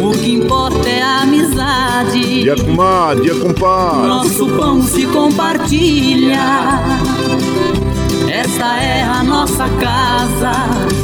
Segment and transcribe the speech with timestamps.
[0.00, 2.42] o que importa é a amizade.
[2.42, 4.08] Dia comadre, dia compadre.
[4.08, 6.38] Nosso pão se compartilha.
[8.28, 10.52] Esta é a nossa casa,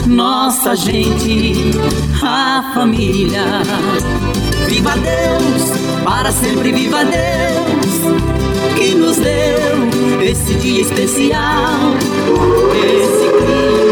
[0.06, 1.70] nossa gente,
[2.22, 3.44] a família.
[4.68, 5.70] Viva Deus,
[6.04, 11.94] para sempre viva Deus, que nos deu esse dia especial,
[12.74, 13.91] esse clima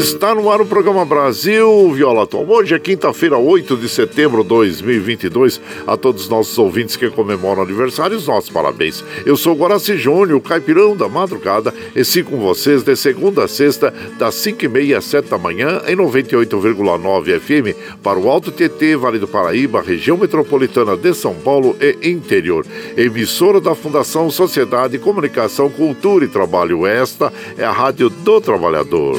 [0.00, 2.46] Está no ar o programa Brasil Viola Tom.
[2.48, 5.60] Hoje é quinta-feira, 8 de setembro de 2022.
[5.86, 9.04] A todos os nossos ouvintes que comemoram aniversários, nossos parabéns.
[9.26, 13.92] Eu sou Guaraci Júnior, caipirão da madrugada, e sigo com vocês de segunda a sexta,
[14.18, 19.28] das 5h30 às 7 da manhã, em 98,9 FM, para o Alto TT, Vale do
[19.28, 22.64] Paraíba, região metropolitana de São Paulo e interior.
[22.96, 26.86] Emissora da Fundação Sociedade, Comunicação, Cultura e Trabalho.
[26.86, 29.18] Esta é a Rádio do Trabalhador.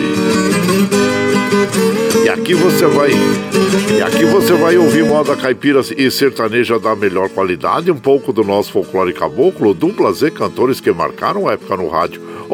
[2.23, 3.09] E aqui você vai,
[3.97, 8.43] e aqui você vai ouvir moda caipira e sertaneja da melhor qualidade, um pouco do
[8.43, 12.36] nosso folclore caboclo, duplas e cantores que marcaram a época no rádio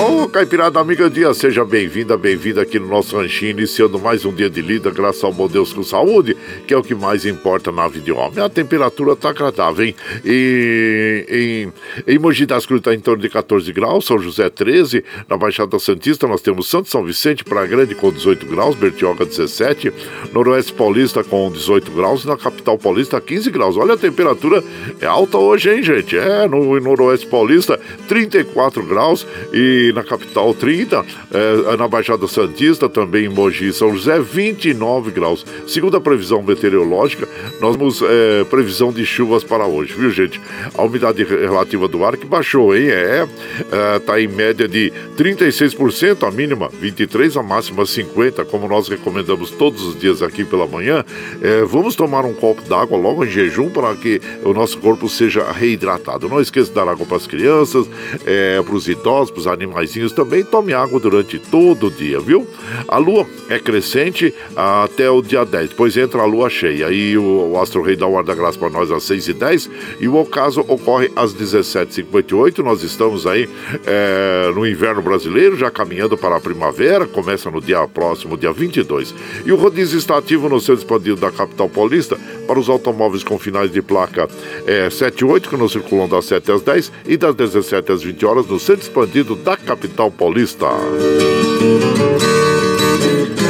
[0.00, 4.48] Ô, Caipirada Amiga Dia, seja bem-vinda, bem-vinda aqui no nosso ranchinho, iniciando mais um dia
[4.48, 6.36] de lida, graças ao bom Deus com saúde,
[6.68, 8.38] que é o que mais importa na vida de homem.
[8.38, 9.96] A temperatura tá agradável, hein?
[10.24, 11.72] E,
[12.06, 15.36] em, em Mogi das Cruzes está em torno de 14 graus, São José 13, na
[15.36, 19.92] Baixada Santista nós temos Santo São Vicente, Praia Grande com 18 graus, Bertioga 17,
[20.32, 23.76] Noroeste Paulista com 18 graus e na Capital Paulista 15 graus.
[23.76, 24.62] Olha, a temperatura
[25.00, 26.16] é alta hoje, hein, gente?
[26.16, 33.26] É, no Noroeste Paulista 34 graus e na capital 30, é, na Baixada Santista, também
[33.26, 35.44] em Mogi São José, 29 graus.
[35.66, 37.28] Segundo a previsão meteorológica,
[37.60, 40.40] nós temos é, previsão de chuvas para hoje, viu gente?
[40.76, 42.88] A umidade relativa do ar que baixou, hein?
[42.88, 43.26] É,
[43.72, 49.50] é tá em média de 36%, a mínima 23, a máxima 50, como nós recomendamos
[49.50, 51.04] todos os dias aqui pela manhã.
[51.42, 55.50] É, vamos tomar um copo d'água logo em jejum para que o nosso corpo seja
[55.50, 56.28] reidratado.
[56.28, 57.86] Não esqueça de dar água para as crianças,
[58.26, 60.44] é, para os idosos, para os animaizinhos também.
[60.44, 62.46] Tome água durante todo o dia, viu?
[62.88, 66.88] A lua é crescente até o dia 10, depois entra a lua cheia.
[66.88, 69.70] Aí o, o Astro Rei dá ar da graça para nós às 6 e 10
[70.08, 72.58] o ocaso ocorre às 17h58.
[72.58, 73.48] Nós estamos aí
[73.86, 79.14] é, no inverno brasileiro, já caminhando para a primavera, começa no dia próximo, dia 22.
[79.44, 83.38] E o rodízio está ativo no centro expandido da capital paulista para os automóveis com
[83.38, 84.28] finais de placa
[84.66, 88.02] é, 7 e 8, que não circulam das 7 às 10 e das 17 às
[88.02, 90.66] 20 horas no centro expandido da capital paulista.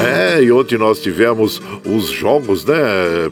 [0.04, 2.76] É, e ontem nós tivemos os jogos, né?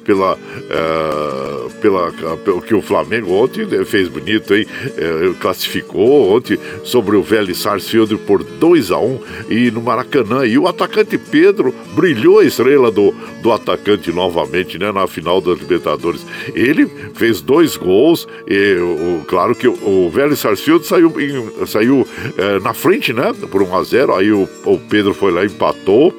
[0.05, 0.39] Pela.
[0.71, 2.11] É, pela,
[2.45, 4.67] pelo que o Flamengo ontem fez bonito, hein?
[4.97, 10.47] É, classificou ontem sobre o Velho Sarsfield por 2 a 1 um, e no Maracanã.
[10.47, 14.91] E o atacante Pedro brilhou a estrela do, do atacante novamente, né?
[14.93, 16.27] Na final da Libertadores.
[16.55, 22.07] Ele fez dois gols, e o, claro que o, o Velho Sarsfield saiu, em, saiu
[22.37, 23.35] é, na frente, né?
[23.51, 26.15] Por 1 a 0 Aí o, o Pedro foi lá empatou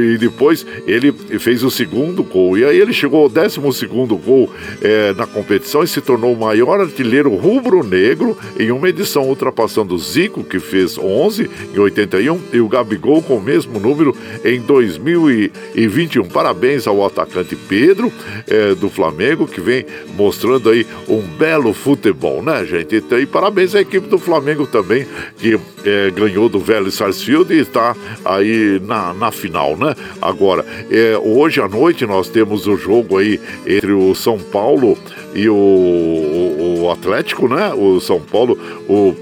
[0.00, 2.56] e depois ele fez o segundo gol.
[2.58, 4.50] E aí ele chegou ao décimo segundo gol
[4.84, 9.98] é, na competição e se tornou o maior artilheiro rubro-negro em uma edição, ultrapassando o
[9.98, 14.14] Zico, que fez 11 em 81, e o Gabigol com o mesmo número
[14.44, 16.26] em 2021.
[16.26, 18.12] Parabéns ao atacante Pedro
[18.46, 19.86] é, do Flamengo, que vem
[20.16, 22.96] mostrando aí um belo futebol, né, gente?
[22.96, 25.06] Então, e parabéns à equipe do Flamengo também,
[25.38, 29.94] que é, ganhou do velho Sarsfield e está aí na, na final, né?
[30.20, 34.73] Agora, é, hoje à noite nós temos o jogo aí entre o São Paulo
[35.34, 37.72] e o, o, o Atlético, né?
[37.74, 39.14] O São Paulo, o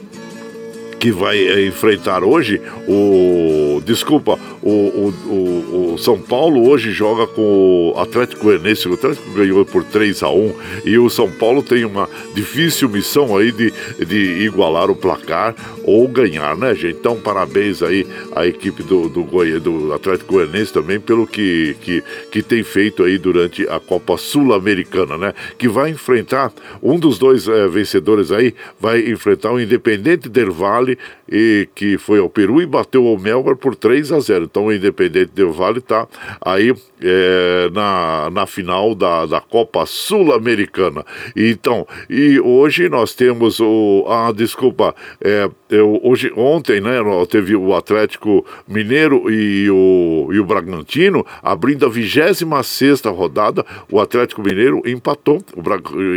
[1.03, 3.83] que vai é, enfrentar hoje o.
[3.85, 8.87] Desculpa, o, o, o, São Paulo hoje joga com o Atlético Goianiense.
[8.87, 10.55] O Atlético ganhou por 3 a 1
[10.85, 13.73] e o São Paulo tem uma difícil missão aí de,
[14.07, 16.99] de igualar o placar ou ganhar, né, gente?
[17.01, 18.07] Então, parabéns aí
[18.37, 19.25] à equipe do, do,
[19.61, 25.19] do Atlético Goianiense também pelo que, que, que tem feito aí durante a Copa Sul-Americana,
[25.19, 25.35] né?
[25.59, 30.92] Que vai enfrentar um dos dois é, vencedores aí, vai enfrentar o Independente Del Vale,
[30.93, 30.99] really
[31.33, 34.73] e, que foi ao Peru e bateu o Melbourne por 3 a 0 então o
[34.73, 36.07] Independente Del Vale está
[36.41, 41.05] aí é, na, na final da, da Copa Sul-Americana.
[41.35, 44.07] Então, e hoje nós temos o.
[44.09, 46.99] Ah, desculpa, é, eu, hoje, ontem, né,
[47.29, 52.43] teve o Atlético Mineiro e o, e o Bragantino abrindo a 26
[53.07, 53.65] rodada.
[53.91, 55.43] O Atlético Mineiro empatou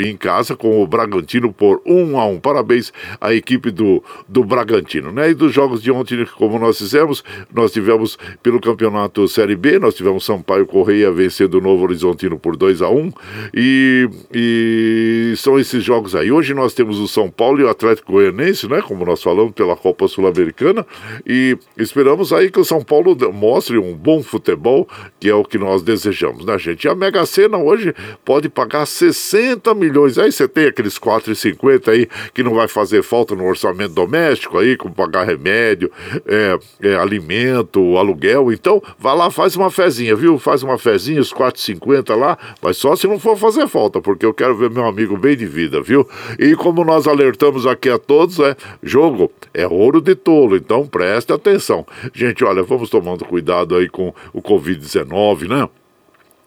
[0.03, 5.04] em casa com o Bragantino por 1 a 1 Parabéns à equipe do, do Bragantino.
[5.11, 5.31] Né?
[5.31, 7.23] E dos jogos de ontem, como nós fizemos,
[7.53, 12.55] nós tivemos pelo campeonato Série B, nós tivemos Sampaio Correia vencendo o Novo Horizontino por
[12.55, 13.11] 2 a 1
[13.53, 16.31] e, e são esses jogos aí.
[16.31, 18.81] Hoje nós temos o São Paulo e o Atlético Goianense, né?
[18.81, 20.85] Como nós falamos pela Copa Sul-Americana
[21.25, 24.87] e esperamos aí que o São Paulo mostre um bom futebol,
[25.19, 26.85] que é o que nós desejamos, né, gente?
[26.85, 27.93] E a Mega Sena hoje
[28.23, 30.17] pode pagar 60 milhões.
[30.17, 34.77] Aí você tem aqueles 4,50 aí que não vai fazer falta no orçamento doméstico aí,
[34.77, 35.91] como pagar remédio,
[36.25, 38.51] é, é, alimento, aluguel.
[38.51, 40.39] Então, vai lá, faz uma fezinha, viu?
[40.39, 44.33] Faz uma fezinha, os 4,50 lá, mas só se não for fazer falta, porque eu
[44.33, 46.07] quero ver meu amigo bem de vida, viu?
[46.39, 51.31] E como nós alertamos aqui a todos, é jogo é ouro de tolo, então preste
[51.33, 51.85] atenção.
[52.13, 55.67] Gente, olha, vamos tomando cuidado aí com o Covid-19, né?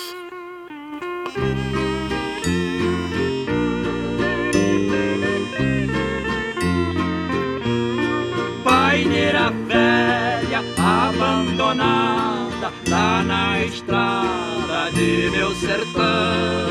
[8.64, 14.46] Paineira velha, abandonada, lá na estrada
[14.97, 16.67] de meu sertão.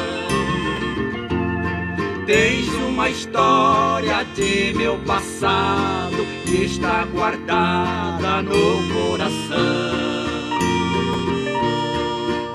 [2.26, 10.26] Tens uma história de meu passado que está guardada no coração.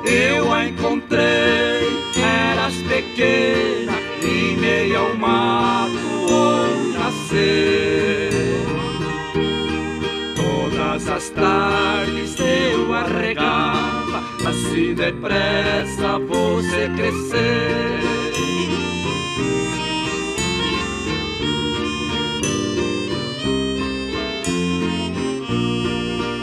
[0.05, 1.87] Eu a encontrei,
[2.17, 3.93] eras pequena,
[4.25, 5.93] em meio ao mato
[6.29, 8.31] onde nasceu.
[10.35, 14.00] Todas as tardes eu arregava,
[14.51, 18.01] assim depressa você cresceu.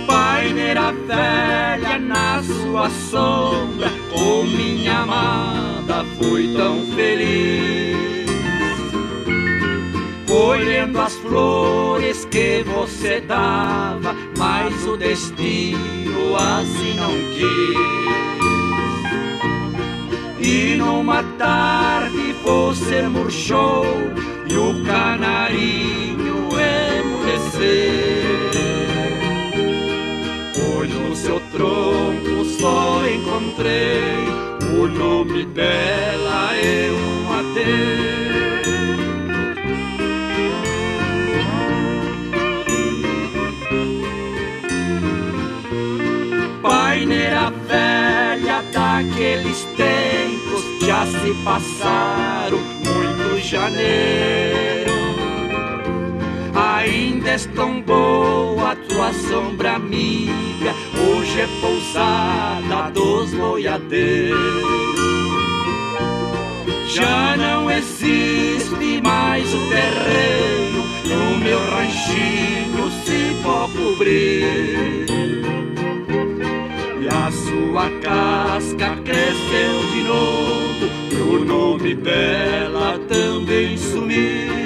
[0.07, 8.16] Paineira velha na sua sombra, com minha amada fui tão feliz.
[10.47, 17.75] Colhendo as flores que você dava, mas o destino assim não quis.
[20.39, 23.83] E numa tarde você murchou
[24.49, 26.47] e o canarinho
[26.95, 27.67] emudeceu.
[30.65, 34.29] Hoje no seu tronco só encontrei
[34.79, 37.33] o nome dela é um
[48.97, 54.91] velha daqueles tempos já se passaram muitos janeiro.
[56.55, 57.37] Ainda
[57.85, 64.37] boa a tua sombra amiga, hoje é pousada dos boiadeiros.
[66.93, 75.07] Já não existe mais o terreno, no meu ranchinho se pode cobrir.
[77.07, 84.57] E a sua casca cresceu de novo, e o nome dela também sumiu.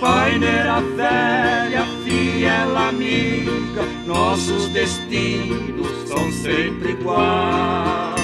[0.00, 8.20] Paineira velha, fiel amiga, nossos destinos são sempre iguais.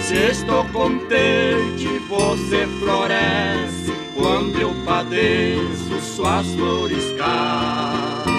[0.00, 8.38] Se estou contente, você floresce, quando eu padeço, suas flores caem.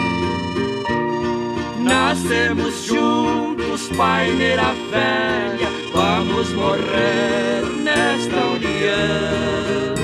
[1.79, 9.95] Nascemos juntos, paineira velha, vamos morrer nesta união.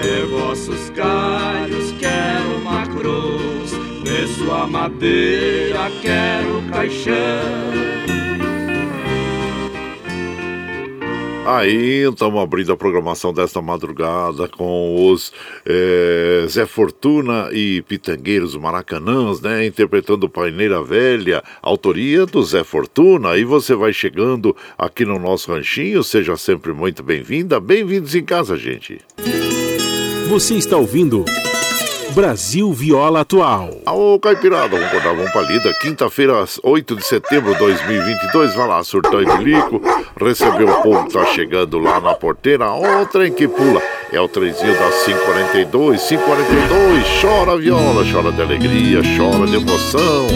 [0.00, 3.72] De vossos galhos quero uma cruz,
[4.04, 8.23] de sua madeira quero caixão.
[11.56, 15.32] Aí estamos abrindo a programação desta madrugada com os
[15.64, 19.64] eh, Zé Fortuna e Pitangueiros Maracanãs, né?
[19.64, 23.30] Interpretando Paineira Velha, autoria do Zé Fortuna.
[23.30, 27.60] Aí você vai chegando aqui no nosso ranchinho, seja sempre muito bem-vinda.
[27.60, 28.98] Bem-vindos em casa, gente.
[30.28, 31.24] Você está ouvindo
[32.14, 33.70] Brasil Viola Atual.
[33.86, 35.74] Ô, Caipirada, vamos acordar, vamos pra lida.
[35.80, 38.54] Quinta-feira, 8 de setembro de 2022.
[38.54, 39.82] Vai lá, surtão e bilico.
[40.20, 42.70] Recebeu o povo que tá chegando lá na porteira.
[42.70, 43.82] Ó, o trem que pula.
[44.12, 50.28] É o trenzinho das 542, 542, chora viola, chora de alegria, chora de emoção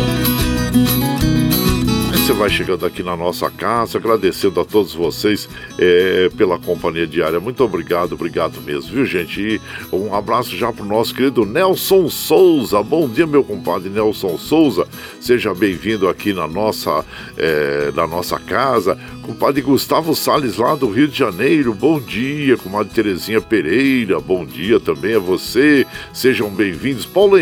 [2.29, 7.41] você vai chegando aqui na nossa casa, agradecendo a todos vocês é, pela companhia diária.
[7.41, 9.41] Muito obrigado, obrigado mesmo, viu, gente?
[9.41, 12.83] E um abraço já pro nosso querido Nelson Souza.
[12.83, 14.87] Bom dia, meu compadre Nelson Souza.
[15.19, 17.03] Seja bem-vindo aqui na nossa,
[17.39, 18.99] é, na nossa casa.
[19.29, 22.57] Compadre Gustavo Sales lá do Rio de Janeiro, bom dia.
[22.57, 25.87] Comadre Terezinha Pereira, bom dia também a você.
[26.15, 27.05] Sejam bem-vindos.
[27.05, 27.37] Paulo,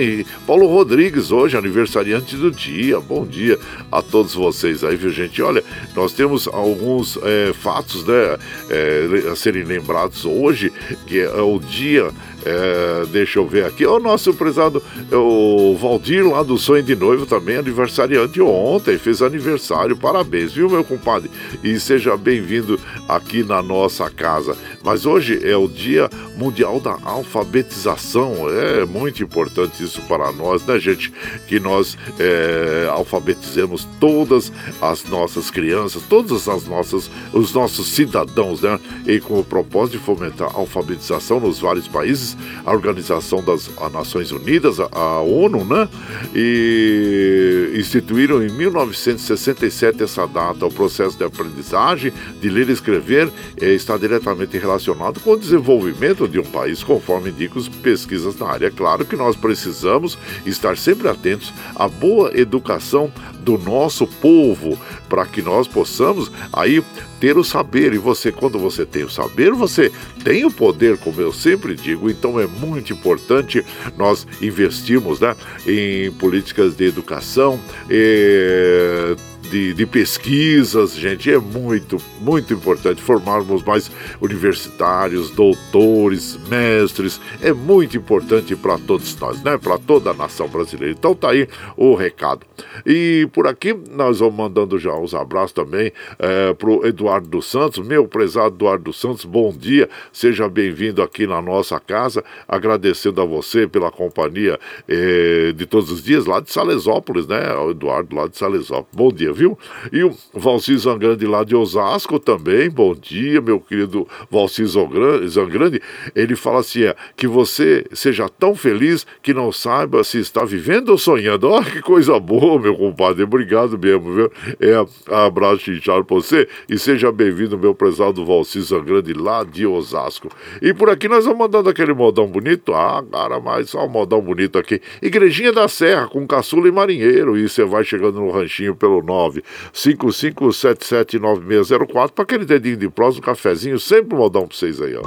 [0.45, 2.99] Paulo Rodrigues, hoje, aniversariante do dia.
[2.99, 3.57] Bom dia
[3.93, 5.41] a todos vocês aí, viu, gente?
[5.41, 5.63] Olha,
[5.95, 8.37] nós temos alguns é, fatos né,
[8.69, 10.73] é, a serem lembrados hoje,
[11.07, 12.13] que é o dia
[12.47, 13.85] é, deixa eu ver aqui.
[13.85, 14.81] O nosso prezado
[15.13, 19.97] o Valdir lá do Sonho de Noivo também, aniversariante ontem, fez aniversário.
[19.97, 21.29] Parabéns, viu, meu compadre?
[21.65, 24.57] E seja bem-vindo aqui na nossa casa.
[24.85, 28.49] Mas hoje é o Dia Mundial da Alfabetização.
[28.49, 31.13] É muito importante isso para nós, né, gente?
[31.49, 38.79] Que nós é, alfabetizemos todas as nossas crianças, todas as nossas, os nossos cidadãos, né?
[39.07, 44.33] E com o propósito de fomentar a alfabetização nos vários países, a Organização das Nações
[44.33, 45.89] Unidas, a, ONU, né?
[46.35, 50.67] E instituíram em 1967 essa data.
[50.67, 56.29] O processo de aprendizagem de ler e escrever eh, está diretamente relacionado com o desenvolvimento
[56.29, 58.71] de um país, conforme indicam as pesquisas na área.
[58.71, 63.13] Claro que nós precisamos estar sempre atentos à boa educação
[63.47, 64.77] do nosso povo,
[65.09, 66.83] para que nós possamos aí
[67.21, 67.95] ter o saber.
[67.95, 69.93] E você, quando você tem o saber, você
[70.25, 72.11] tem o poder, como eu sempre digo.
[72.11, 73.65] Então é muito importante
[73.97, 77.61] nós investirmos né, em políticas de educação.
[77.89, 79.15] E
[79.47, 87.97] de, de, pesquisas, gente, é muito, muito importante formarmos mais universitários, doutores, mestres, é muito
[87.97, 89.57] importante para todos nós, né?
[89.57, 90.95] Para toda a nação brasileira.
[90.97, 92.47] Então tá aí o recado.
[92.85, 97.87] E por aqui nós vamos mandando já os abraços também é, pro Eduardo dos Santos,
[97.87, 103.25] meu prezado Eduardo dos Santos, bom dia, seja bem-vindo aqui na nossa casa, agradecendo a
[103.25, 107.55] você pela companhia é, de todos os dias lá de Salesópolis, né?
[107.55, 108.89] O Eduardo lá de Salesópolis.
[108.95, 109.59] Bom dia, viu?
[109.93, 115.81] E o Valci Zangrande lá de Osasco também, bom dia, meu querido Valci Zangrande.
[116.15, 120.89] Ele fala assim: é, que você seja tão feliz que não saiba se está vivendo
[120.89, 121.49] ou sonhando.
[121.49, 123.23] Olha que coisa boa, meu compadre.
[123.23, 124.33] Obrigado mesmo, viu?
[124.59, 130.29] É, abraço inchado pra você e seja bem-vindo, meu prezado Valci Zangrande lá de Osasco.
[130.63, 132.73] E por aqui nós vamos mandando aquele modão bonito.
[132.73, 134.81] Ah, cara, mas só um modão bonito aqui.
[135.03, 137.37] Igrejinha da Serra, com caçula e marinheiro.
[137.37, 139.26] E você vai chegando no ranchinho pelo 9
[139.73, 145.03] 955779604 para aquele dedinho de prós, um cafezinho, sempre um modão para vocês aí, ó.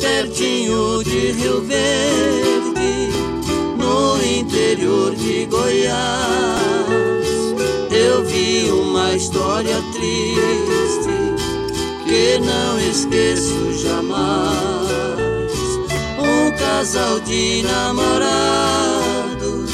[0.00, 3.10] Pertinho de Rio Verde,
[3.78, 7.26] no interior de Goiás,
[7.90, 11.08] eu vi uma história triste
[12.04, 14.85] que não esqueço jamais
[16.66, 19.70] casal de namorados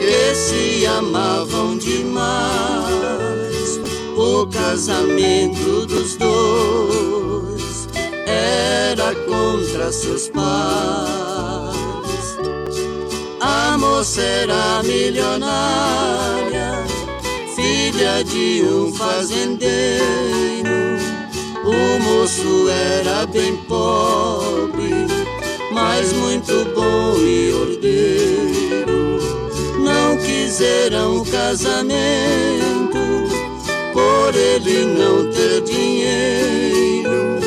[0.00, 3.78] que se amavam demais.
[4.16, 7.88] O casamento dos dois
[8.26, 10.46] era contra seus pais.
[13.40, 16.82] A moça era milionária,
[17.54, 20.00] filha de um fazendeiro.
[21.64, 25.19] O moço era bem pobre
[26.00, 29.20] mas muito bom e ordeiro.
[29.84, 32.96] Não quiseram casamento,
[33.92, 37.38] por ele não ter dinheiro,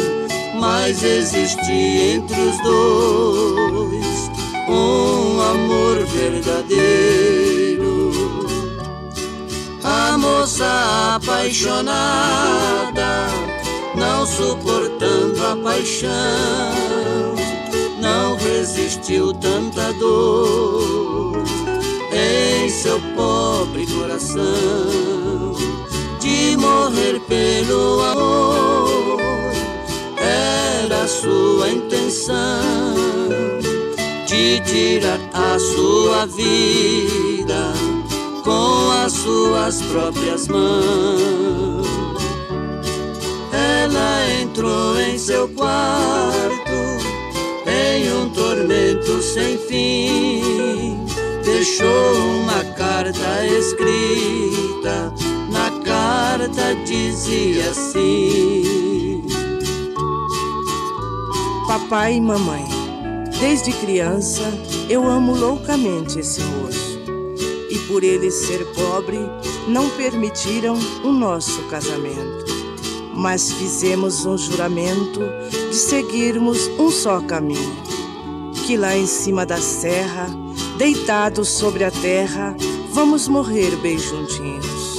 [0.59, 4.29] mas existia entre os dois
[4.69, 8.11] um amor verdadeiro.
[9.83, 13.29] A moça apaixonada,
[13.95, 17.02] não suportando a paixão
[18.43, 21.43] não resistiu tanta dor
[22.11, 25.53] em seu pobre coração
[26.19, 29.21] de morrer pelo amor.
[30.17, 32.63] Era sua intenção
[34.27, 37.73] de tirar a sua vida
[38.43, 41.87] com as suas próprias mãos.
[43.51, 46.82] Ela entrou em seu quarto
[47.93, 51.05] em um tormento sem fim.
[51.43, 55.13] Deixou uma carta escrita,
[55.51, 59.23] na carta dizia assim:
[61.67, 62.65] Papai e mamãe,
[63.39, 64.41] desde criança
[64.89, 66.99] eu amo loucamente esse moço.
[67.69, 69.19] E por ele ser pobre,
[69.67, 72.43] não permitiram o nosso casamento.
[73.13, 75.21] Mas fizemos um juramento
[75.69, 77.82] de seguirmos um só caminho.
[78.65, 80.27] Que lá em cima da serra,
[80.77, 82.55] deitados sobre a terra,
[82.93, 84.97] vamos morrer bem juntinhos.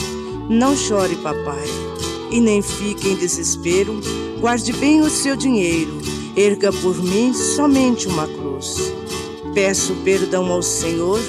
[0.51, 1.65] Não chore, papai,
[2.31, 3.99] e nem fique em desespero.
[4.39, 5.99] Guarde bem o seu dinheiro,
[6.37, 8.93] erga por mim somente uma cruz.
[9.55, 11.21] Peço perdão ao Senhor,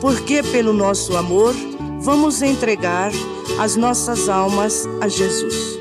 [0.00, 1.54] porque pelo nosso amor
[2.00, 3.10] vamos entregar
[3.58, 5.80] as nossas almas a Jesus.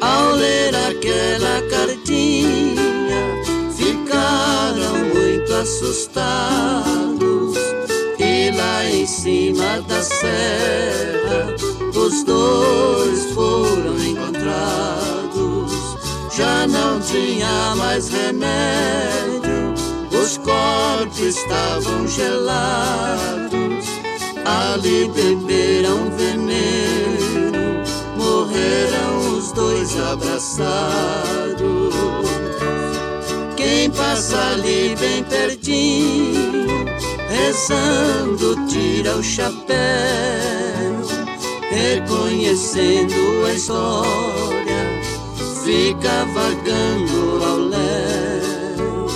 [0.00, 2.93] Ao ler aquela cartinha,
[5.64, 7.56] assustados.
[8.18, 11.54] E lá em cima da serra,
[11.94, 15.72] os dois foram encontrados.
[16.36, 19.72] Já não tinha mais remédio,
[20.12, 23.86] os corpos estavam gelados.
[24.44, 27.82] Ali beberam veneno,
[28.18, 31.53] morreram os dois abraçados.
[33.74, 36.64] Quem passa ali bem pertinho,
[37.28, 39.74] rezando, tira o chapéu,
[41.70, 45.02] reconhecendo a história,
[45.64, 49.06] fica vagando ao léu.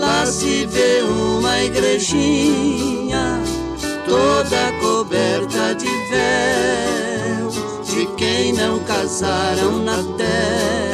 [0.00, 3.40] Lá se vê uma igrejinha,
[4.04, 7.50] toda coberta de véu,
[7.84, 10.91] de quem não casaram na terra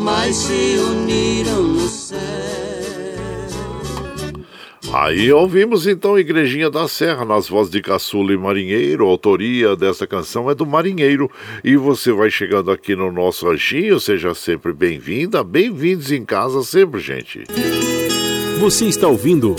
[0.00, 2.18] mas se uniram no céu.
[4.92, 9.06] Aí ouvimos então Igrejinha da Serra nas vozes de Caçula e Marinheiro.
[9.06, 11.30] A autoria dessa canção é do Marinheiro.
[11.62, 16.98] E você vai chegando aqui no nosso ranchinho, seja sempre bem-vinda, bem-vindos em casa sempre,
[16.98, 17.44] gente.
[18.58, 19.54] Você está ouvindo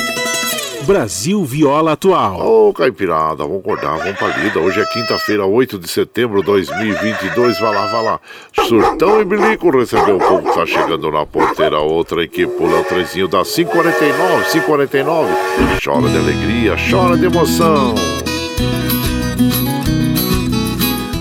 [0.84, 2.39] Brasil Viola Atual.
[2.39, 4.60] Ô, oh, Caipirada, vamos acordar, vamos pra lida.
[4.60, 7.60] Hoje é quinta-feira, 8 de setembro de 2022.
[7.60, 8.20] Vai lá, vai lá.
[8.67, 11.80] Surtão e Bilico recebeu o povo que tá chegando na porteira.
[11.80, 15.30] Outra que pula o trezinho da 549, 549.
[15.84, 17.96] Chora de alegria, chora de emoção.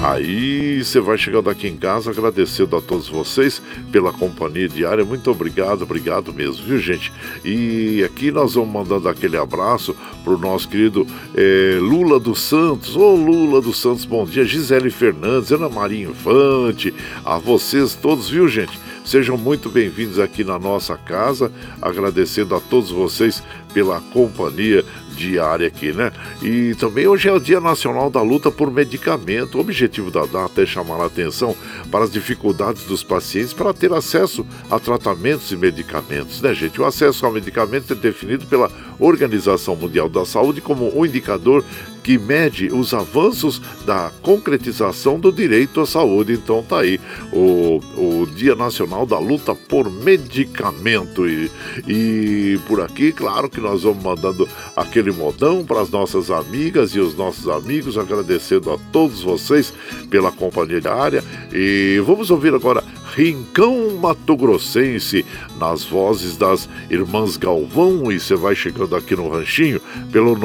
[0.03, 3.61] Aí você vai chegando aqui em casa agradecendo a todos vocês
[3.93, 5.05] pela companhia diária.
[5.05, 7.13] Muito obrigado, obrigado mesmo, viu gente?
[7.45, 12.97] E aqui nós vamos mandando aquele abraço pro nosso querido é, Lula dos Santos.
[12.97, 14.43] Ô Lula dos Santos, bom dia.
[14.43, 18.81] Gisele Fernandes, Ana Maria Infante, a vocês todos, viu gente?
[19.05, 23.43] Sejam muito bem-vindos aqui na nossa casa, agradecendo a todos vocês
[23.75, 24.83] pela companhia
[25.21, 26.11] diária aqui, né?
[26.43, 29.59] E também hoje é o Dia Nacional da Luta por Medicamento.
[29.59, 31.55] O objetivo da data é chamar a atenção
[31.91, 36.81] para as dificuldades dos pacientes para ter acesso a tratamentos e medicamentos, né, gente?
[36.81, 41.65] O acesso a medicamentos é definido pela Organização Mundial da Saúde como um indicador
[42.03, 46.33] que mede os avanços da concretização do direito à saúde.
[46.33, 47.01] Então tá aí
[47.33, 51.29] o, o Dia Nacional da Luta por Medicamento.
[51.29, 51.51] E,
[51.87, 57.01] e por aqui, claro que nós vamos mandando aquele modão para as nossas amigas e
[57.01, 59.73] os nossos amigos, agradecendo a todos vocês
[60.09, 61.25] pela companhia diária.
[61.53, 62.83] E vamos ouvir agora
[63.15, 65.27] Rincão Mato Grossense,
[65.59, 68.11] nas vozes das irmãs Galvão.
[68.11, 69.81] E você vai chegando aqui no Ranchinho
[70.13, 70.37] pelo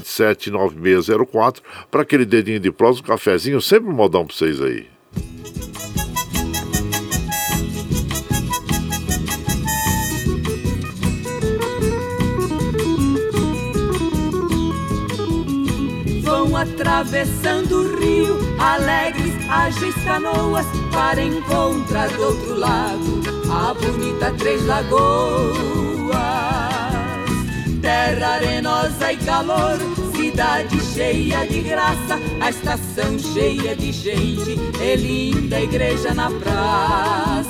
[0.00, 4.86] 955779604 para aquele dedinho de prosa, um cafezinho, sempre um modão para vocês aí.
[16.22, 24.64] Vão atravessando o rio, alegres ágeis canoas para encontrar do outro lado a bonita Três
[24.66, 26.18] Lagoas.
[27.88, 29.78] Terra arenosa e calor,
[30.14, 37.46] cidade cheia de graça, a estação cheia de gente e linda igreja na praça.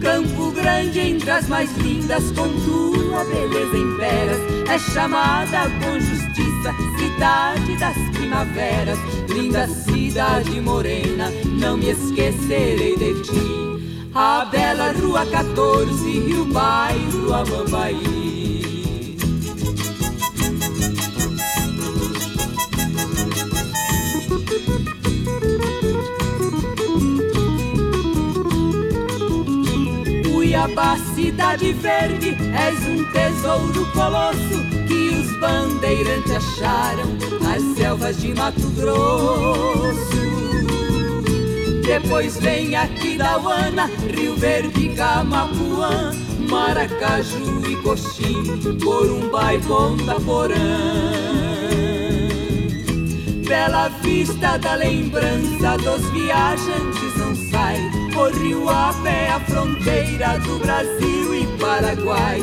[0.00, 6.74] Campo Grande entre as mais lindas, com tua beleza em peras, é chamada com justiça,
[6.98, 14.10] cidade das primaveras, linda cidade morena, não me esquecerei de ti.
[14.12, 18.27] A bela Rua 14, Rio Bairro, Amambaí.
[30.58, 37.06] Cuiabá, cidade verde, és um tesouro colosso que os bandeirantes acharam
[37.40, 40.18] nas selvas de Mato Grosso.
[41.86, 46.10] Depois vem aqui Dauana, Rio Verde, Camapuã,
[46.50, 48.42] Maracaju e Coxim,
[48.82, 51.28] Corumbá e Ponta Porã
[53.48, 57.87] bela vista da lembrança dos viajantes não sai.
[58.26, 62.40] Rio a pé, a fronteira do Brasil e Paraguai.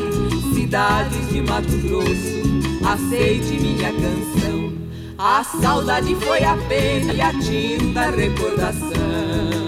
[0.54, 4.74] Cidades de Mato Grosso, aceite minha canção.
[5.18, 9.65] A saudade foi a pena e a tinta a recordação.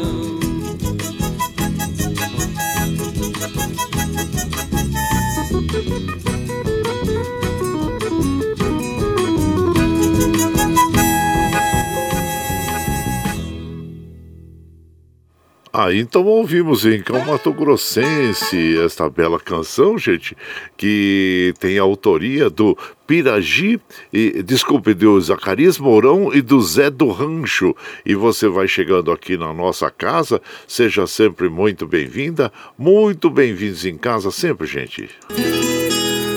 [15.79, 20.35] Ah, então ouvimos em Cão Mato Grossense esta bela canção, gente,
[20.75, 23.79] que tem a autoria do Piragi,
[24.11, 27.75] e, desculpe, do Zacarias Mourão e do Zé do Rancho.
[28.03, 33.99] E você vai chegando aqui na nossa casa, seja sempre muito bem-vinda, muito bem-vindos em
[33.99, 35.07] casa sempre, gente.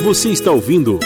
[0.05, 1.01] Você está ouvindo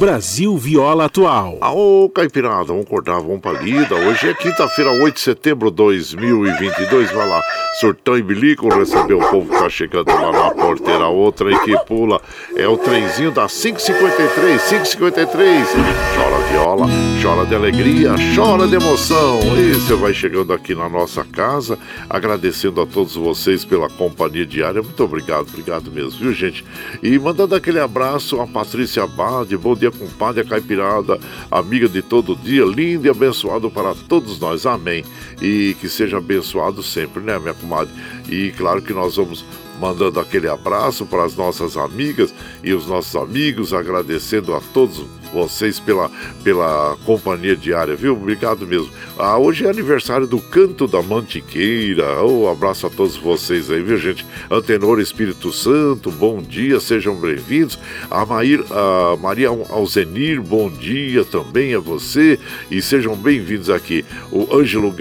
[0.00, 1.58] Brasil Viola Atual.
[1.60, 3.94] Aô, Caipirada, vamos acordar, vamos pra lida.
[3.94, 7.12] Hoje é quinta-feira, 8 de setembro de 2022.
[7.12, 7.42] Vai lá,
[7.78, 11.06] surtão e bilico, receber o povo que tá chegando lá na porteira.
[11.06, 12.18] Outra aí que pula
[12.56, 15.68] é o trenzinho da 553, 553.
[15.68, 16.86] Chora viola,
[17.22, 19.38] chora de alegria, chora de emoção.
[19.54, 24.82] E você vai chegando aqui na nossa casa, agradecendo a todos vocês pela companhia diária.
[24.82, 26.64] Muito obrigado, obrigado mesmo, viu, gente?
[27.02, 31.18] E mandando aquele abraço a Patrícia Bade, bom dia dia, compadre, caipirada,
[31.50, 34.66] amiga de todo dia, lindo e abençoado para todos nós.
[34.66, 35.04] Amém.
[35.40, 37.92] E que seja abençoado sempre, né, minha comadre?
[38.28, 39.44] E claro que nós vamos
[39.80, 45.78] mandando aquele abraço para as nossas amigas e os nossos amigos, agradecendo a todos vocês
[45.78, 46.10] pela,
[46.42, 48.14] pela companhia diária, viu?
[48.14, 48.90] Obrigado mesmo.
[49.18, 52.24] Ah, hoje é aniversário do Canto da Mantiqueira.
[52.24, 54.26] Um oh, abraço a todos vocês aí, viu, gente?
[54.50, 57.78] Antenor Espírito Santo, bom dia, sejam bem-vindos.
[58.10, 62.38] A, a Maria Alzenir, bom dia também a você
[62.70, 64.04] e sejam bem-vindos aqui.
[64.32, 64.94] O Ângelo,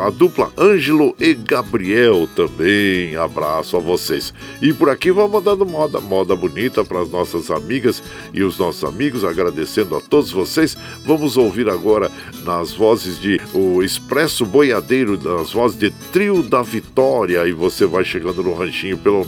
[0.00, 3.16] a dupla Ângelo e Gabriel também.
[3.16, 4.23] Abraço a vocês.
[4.62, 8.84] E por aqui vamos mandando moda, moda bonita para as nossas amigas e os nossos
[8.84, 10.78] amigos, agradecendo agradecendo a todos vocês.
[11.04, 12.08] Vamos ouvir agora
[12.44, 17.46] nas vozes de o Expresso Boiadeiro, nas vozes de Trio da Vitória.
[17.46, 19.24] E você vai chegando no ranchinho pelo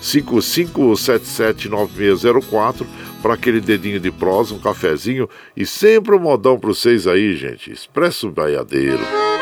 [0.00, 2.84] 955779604
[3.22, 7.72] para aquele dedinho de prosa, um cafezinho e sempre um modão para vocês aí, gente.
[7.72, 9.33] Expresso Boiadeiro.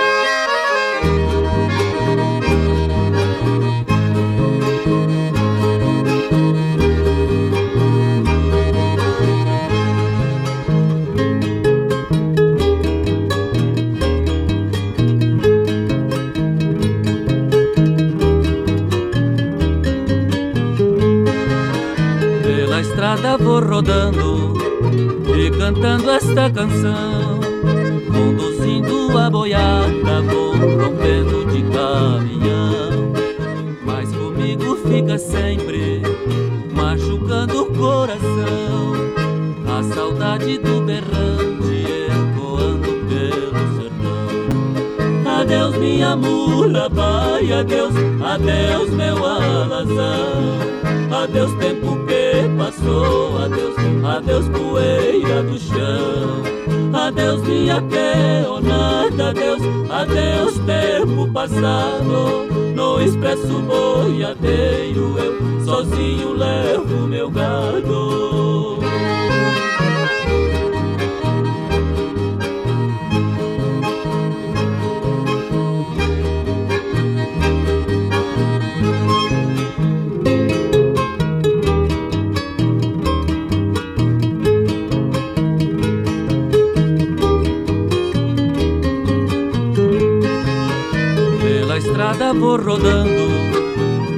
[91.83, 93.11] Estrada vou rodando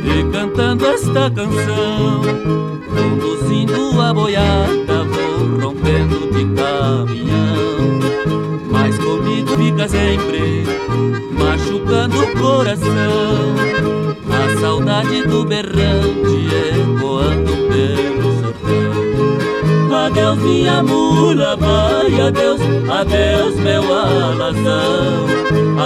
[0.05, 2.21] e cantando esta canção,
[2.87, 8.01] conduzindo a boiada, vou rompendo de caminhão.
[8.71, 10.65] Mas comigo fica sempre
[11.33, 13.55] machucando o coração,
[14.31, 18.14] a saudade do berrante ecoando pelo.
[20.05, 25.25] Adeus minha mula, vai, adeus, adeus meu alazão.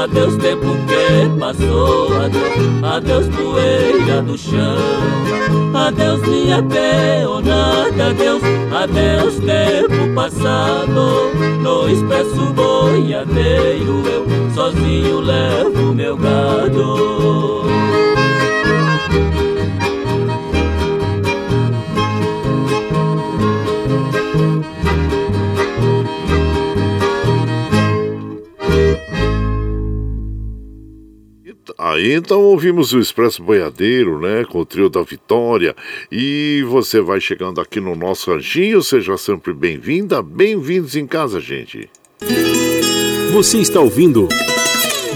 [0.02, 4.76] Adeus tempo que passou, adeus, adeus poeira do chão.
[5.72, 8.42] Adeus minha peonada, adeus,
[8.74, 11.32] adeus tempo passado.
[11.62, 17.68] No expresso boiadeiro eu sozinho levo meu gado
[31.98, 35.74] Aí então ouvimos o Expresso Boiadeiro, né, com o trio da Vitória.
[36.12, 41.90] E você vai chegando aqui no nosso ranchinho, seja sempre bem-vinda, bem-vindos em casa, gente.
[43.32, 44.28] Você está ouvindo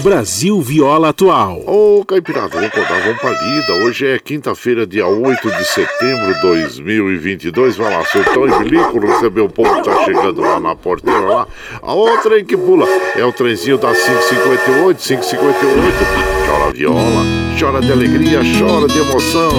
[0.03, 1.63] Brasil Viola Atual.
[1.65, 3.85] Ô, oh, Caipirada, vamos acordar, vamos pra lida.
[3.85, 7.77] Hoje é quinta-feira, dia 8 de setembro de 2022.
[7.77, 11.47] Vai lá, soltão e bilico, receber o povo que tá chegando lá na porteira lá.
[11.81, 16.42] A outra que pula é o trenzinho da 558, 558.
[16.53, 17.25] Chora viola,
[17.59, 19.49] chora de alegria, chora de emoção.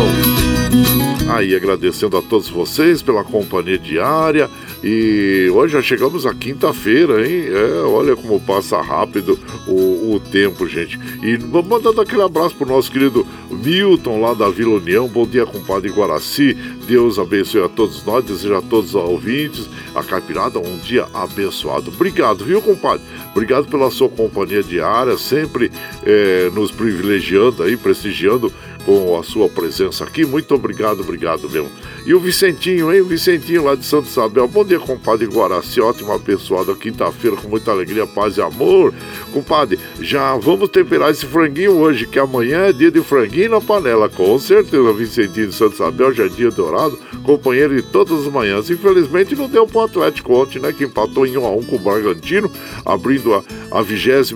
[1.29, 4.49] Aí, agradecendo a todos vocês pela companhia diária.
[4.83, 7.47] E hoje já chegamos à quinta-feira, hein?
[7.49, 10.99] É, olha como passa rápido o, o tempo, gente.
[11.23, 15.09] E mandando aquele abraço pro nosso querido Milton, lá da Vila União.
[15.09, 16.53] Bom dia, compadre Guaraci.
[16.87, 21.91] Deus abençoe a todos nós, deseja a todos os ouvintes, a Caipirada, um dia abençoado.
[21.91, 23.03] Obrigado, viu, compadre?
[23.33, 25.73] Obrigado pela sua companhia diária, sempre
[26.05, 28.53] é, nos privilegiando aí, prestigiando
[28.85, 30.25] com a sua presença aqui.
[30.25, 31.71] Muito obrigado, obrigado mesmo.
[32.07, 33.01] E o Vicentinho, hein?
[33.01, 34.47] O Vicentinho lá de Santo Isabel.
[34.47, 35.81] Bom dia, compadre Guaraci.
[35.81, 38.93] Ótimo abençoada quinta-feira com muita alegria, paz e amor.
[39.33, 44.09] Compadre, já vamos temperar esse franguinho hoje, que amanhã é dia de franguinho na panela.
[44.09, 48.69] Com certeza, Vicentinho de Santo Isabel, Jardim Dourado, companheiro de todas as manhãs.
[48.69, 50.73] Infelizmente não deu pro Atlético ontem, né?
[50.73, 52.51] Que empatou em 1 a 1 com o Bragantino,
[52.85, 54.35] abrindo a, a 26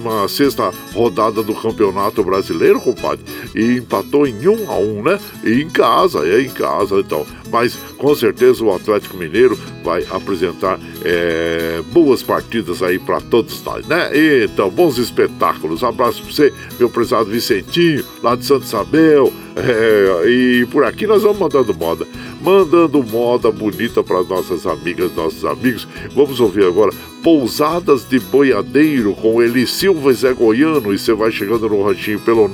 [0.94, 3.24] rodada do Campeonato Brasileiro, compadre.
[3.54, 5.20] E empatou em 1 a 1 né?
[5.42, 10.78] E em casa, é em casa, então mas com certeza o Atlético Mineiro vai apresentar
[11.04, 14.10] é, boas partidas aí para todos nós, né?
[14.44, 15.82] Então, bons espetáculos.
[15.82, 19.32] Abraço para você, meu prezado Vicentinho, lá de Santo Isabel.
[19.56, 22.06] É, e por aqui nós vamos mandando moda.
[22.40, 25.88] Mandando moda bonita para nossas amigas, nossos amigos.
[26.14, 30.94] Vamos ouvir agora Pousadas de Boiadeiro com Eli Silva e Zé Goiano.
[30.94, 32.48] E você vai chegando no ranchinho pelo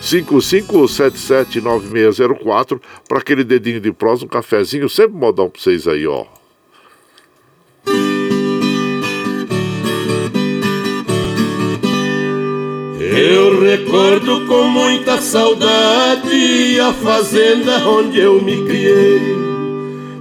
[0.00, 3.90] 955779604 para aquele dedinho de
[4.22, 4.88] um cafezinho.
[4.88, 6.24] Sempre modão para vocês aí, ó.
[13.00, 19.36] Eu recordo com muita saudade a fazenda onde eu me criei.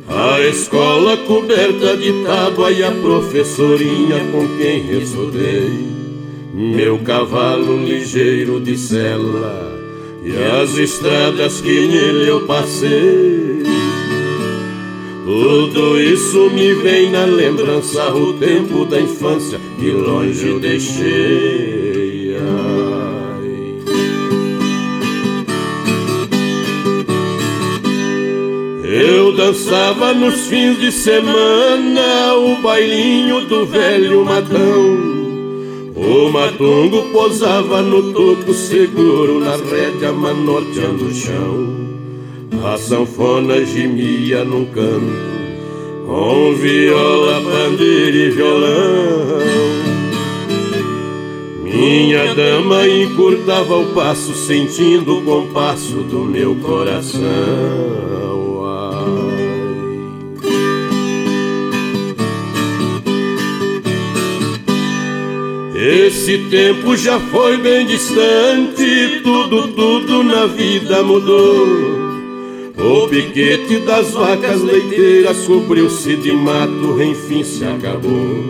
[0.07, 5.87] A escola coberta de tábua e a professorinha com quem estudei.
[6.53, 9.76] Meu cavalo ligeiro de sela
[10.27, 13.63] e as estradas que nele eu passei.
[15.23, 21.87] Tudo isso me vem na lembrança o tempo da infância que longe eu deixei.
[28.83, 35.16] Eu dançava nos fins de semana o bailinho do velho matão.
[35.97, 41.75] O matungo posava no topo seguro na rédea manoteando o chão.
[42.63, 45.37] A sanfona gemia num canto
[46.05, 49.39] com viola, bandeira e violão.
[51.63, 58.26] Minha dama encurtava o passo, sentindo o compasso do meu coração.
[65.79, 71.67] Esse tempo já foi bem distante, tudo, tudo na vida mudou.
[72.75, 78.43] O piquete das vacas leiteiras cobriu-se de mato, enfim se acabou.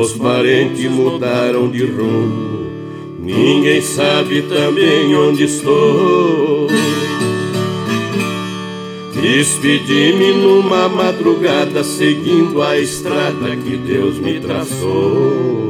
[0.00, 2.70] Os parentes mudaram de rumo,
[3.18, 6.68] ninguém sabe também onde estou.
[9.20, 15.61] Despedi-me numa madrugada, seguindo a estrada que Deus me traçou.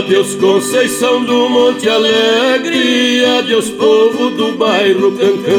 [0.00, 5.58] Adeus Conceição do Monte Alegre, adeus povo do bairro Cancã.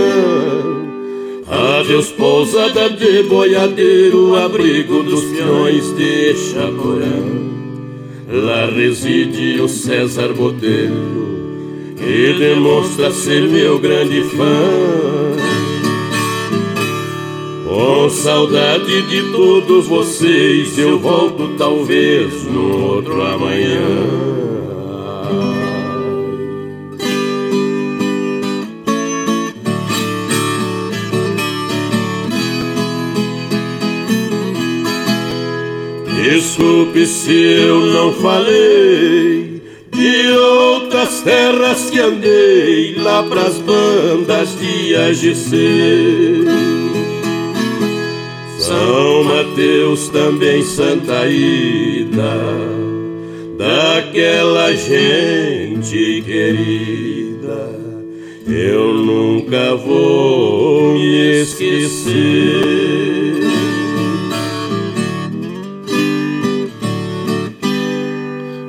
[1.80, 7.22] Adeus pousada de boiadeiro, abrigo dos peões de Chaporã.
[8.32, 15.31] Lá reside o César Botelho que demonstra ser meu grande fã.
[17.74, 23.80] Com saudade de todos vocês, eu volto talvez no outro amanhã.
[36.22, 39.64] Desculpe se eu não falei
[39.94, 46.91] de outras terras que andei lá pras bandas de AGC.
[48.72, 52.38] São Mateus também Santa Ida,
[53.58, 57.70] daquela gente querida,
[58.48, 63.11] eu nunca vou me esquecer.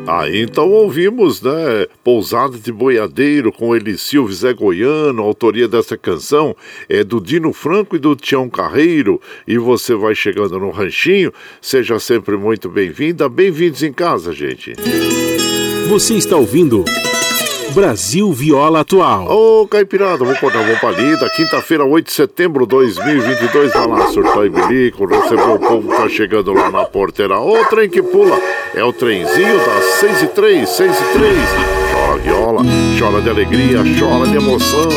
[0.06, 1.86] Aí então ouvimos, né?
[2.02, 6.56] Pousada de Boiadeiro com Elicil Zé Goiano, a autoria dessa canção
[6.88, 9.20] é do Dino Franco e do Tião Carreiro.
[9.46, 14.72] E você vai chegando no ranchinho, seja sempre muito bem-vinda, bem-vindos em casa, gente.
[15.88, 16.84] Você está ouvindo.
[17.72, 19.26] Brasil Viola Atual.
[19.30, 21.28] Ô, Caipirada, vamos cortar uma palida.
[21.30, 23.72] Quinta-feira, 8 de setembro de 2022.
[23.72, 27.38] Vai lá, surtar e bilico, o povo que tá chegando lá na porteira.
[27.38, 28.38] Ô, trem que pula.
[28.74, 31.81] É o trenzinho das 6 e 3, 6 e 3
[32.42, 32.62] chora
[32.98, 34.88] chora de alegria, chora de emoção.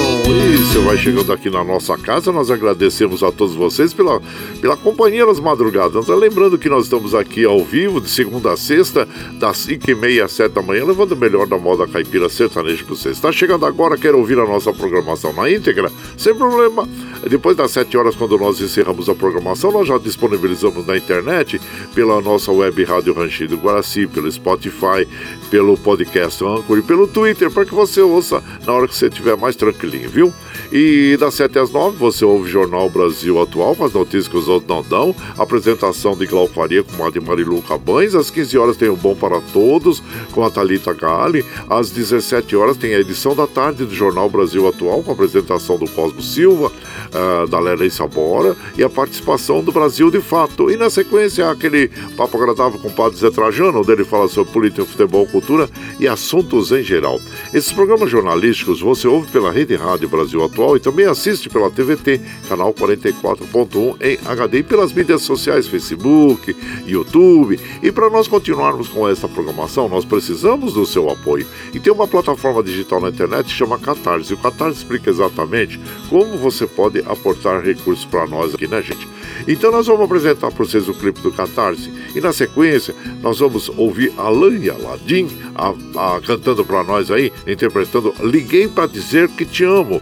[0.57, 4.19] Você vai chegando aqui na nossa casa, nós agradecemos a todos vocês pela,
[4.59, 6.07] pela companhia nas madrugadas.
[6.07, 10.25] Lembrando que nós estamos aqui ao vivo, de segunda a sexta, das 5 e meia
[10.25, 13.15] às 7 da manhã, levando o melhor da moda caipira sertaneja para vocês.
[13.15, 15.91] Está chegando agora, quer ouvir a nossa programação na íntegra?
[16.17, 16.87] Sem problema.
[17.29, 21.61] Depois das 7 horas, quando nós encerramos a programação, nós já disponibilizamos na internet,
[21.93, 25.07] pela nossa web Rádio Ranchido Guaraci, pelo Spotify,
[25.49, 29.07] pelo podcast Anchor e pelo pelo Twitter para que você ouça na hora que você
[29.07, 30.33] estiver mais tranquilinho, viu?
[30.71, 34.47] E das 7 às 9 você ouve Jornal Brasil Atual com as notícias que os
[34.47, 35.15] outros não dão.
[35.37, 38.15] Apresentação de Glau Faria com a de Marilu Cabães.
[38.15, 40.01] Às 15 horas tem o Bom para Todos
[40.31, 41.45] com a Thalita Gali.
[41.69, 45.77] Às 17 horas tem a edição da tarde do Jornal Brasil Atual com a apresentação
[45.77, 50.71] do Cosmo Silva, uh, da Lelei Sabora e a participação do Brasil de Fato.
[50.71, 54.51] E na sequência aquele papo agradável com o Padre Zé Trajano, onde ele fala sobre
[54.51, 57.19] política, futebol, cultura e assuntos em geral.
[57.53, 62.21] Esses programas jornalísticos você ouve pela Rede Rádio Brasil Atual e também assiste pela TVT,
[62.47, 67.59] canal 44.1 em HD e pelas mídias sociais, Facebook, YouTube.
[67.83, 71.45] E para nós continuarmos com essa programação, nós precisamos do seu apoio.
[71.73, 74.31] E tem uma plataforma digital na internet que chama Catarse.
[74.31, 75.79] E o Catarse explica exatamente
[76.09, 79.07] como você pode aportar recursos para nós aqui, né, gente?
[79.47, 83.69] Então nós vamos apresentar para vocês o clipe do Catarse e na sequência nós vamos
[83.69, 85.69] ouvir Alain Aladim a,
[86.15, 90.01] a, cantando para nós aí, interpretando Liguei para dizer que te amo.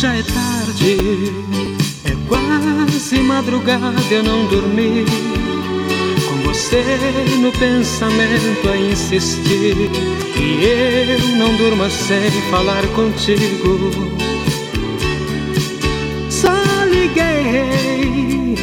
[0.00, 0.96] Já é tarde,
[2.06, 5.04] é quase madrugada, eu não dormi.
[6.26, 6.82] Com você
[7.38, 9.76] no pensamento a insistir.
[10.38, 13.92] E eu não durmo sem falar contigo.
[16.30, 16.48] Só
[16.86, 18.54] liguei,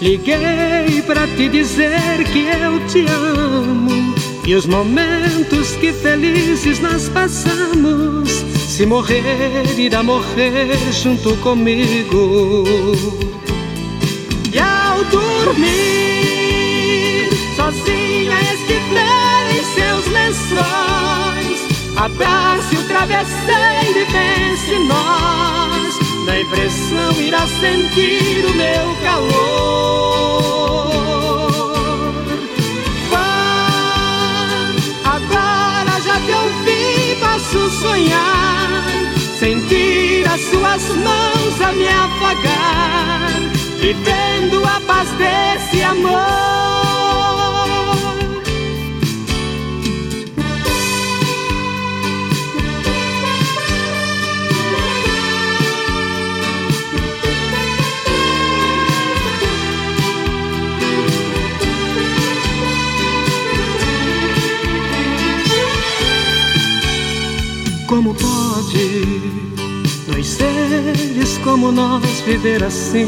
[0.00, 4.14] liguei pra te dizer que eu te amo.
[4.46, 12.64] E os momentos que felizes nós passamos se morrer, irá morrer junto comigo.
[14.52, 15.70] E ao dormir,
[17.54, 21.60] sozinha estiver em seus lençóis,
[21.96, 25.94] abrace o travesseiro e pense nós.
[26.26, 30.93] Na impressão irá sentir o meu calor.
[37.70, 38.84] Sonhar,
[39.38, 43.30] sentir as suas mãos a me afagar,
[43.78, 46.83] vivendo a paz desse amor.
[67.94, 69.22] Como pode
[70.08, 73.06] dois seres como nós viver assim?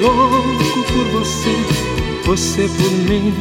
[0.00, 1.56] Eu louco por você,
[2.24, 3.32] você por mim,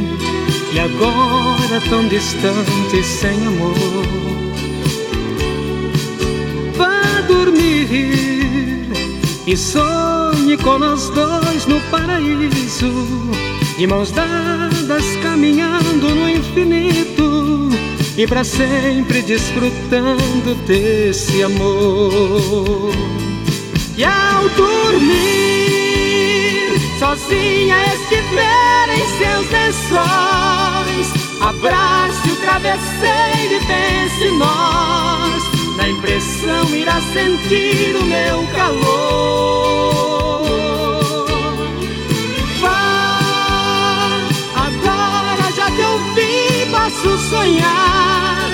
[0.71, 3.73] e agora tão distante sem amor.
[6.77, 8.87] Vá dormir
[9.47, 12.93] e sonhe com nós dois no paraíso,
[13.79, 17.70] de mãos dadas caminhando no infinito
[18.17, 22.91] e para sempre desfrutando desse amor.
[23.97, 25.11] E ao dormir,
[26.99, 31.07] sozinha estiver em seus lençóis,
[31.41, 35.43] abrace o travesseiro e pense nós.
[35.77, 40.10] Na impressão irá sentir o meu calor.
[46.11, 48.51] Ouvi, posso sonhar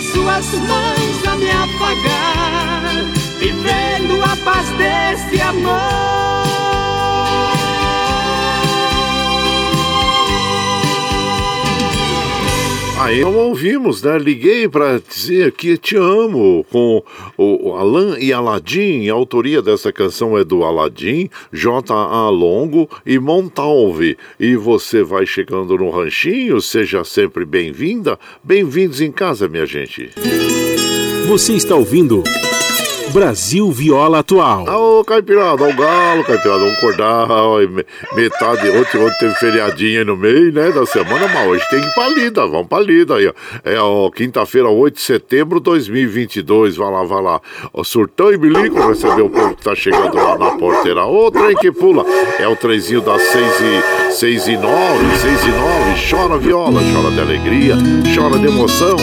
[0.00, 3.04] as suas mãos a me apagar,
[3.38, 6.49] vivendo a paz desse amor.
[13.00, 14.18] Aí não ouvimos, né?
[14.18, 17.02] Liguei para dizer que te amo com
[17.38, 19.08] o Alan e Aladim.
[19.08, 22.28] A autoria dessa canção é do Aladim, J.A.
[22.28, 24.18] Longo e Montalve.
[24.38, 28.18] E você vai chegando no ranchinho, seja sempre bem-vinda.
[28.44, 30.10] Bem-vindos em casa, minha gente.
[31.26, 32.22] Você está ouvindo.
[33.12, 34.64] Brasil Viola Atual.
[34.68, 37.26] Ô, Caipirada, o galo, Caipirada, vamos acordar.
[38.14, 41.94] Metade, ontem, ontem teve feriadinha no meio, né, da semana, mas hoje tem que ir
[41.94, 43.32] pra lida, vamos pra lida aí, ó.
[43.64, 47.40] É, ó, quinta-feira, 8 de setembro de 2022, vai lá, vai lá.
[47.72, 51.04] O Surtão e Bilico recebeu o povo que tá chegando lá na porteira.
[51.04, 52.04] Ô, trem que pula,
[52.38, 57.10] é o trenzinho das 6 e, 6 e 9, 6 e 9, chora viola, chora
[57.12, 57.76] de alegria,
[58.14, 58.96] chora de emoção.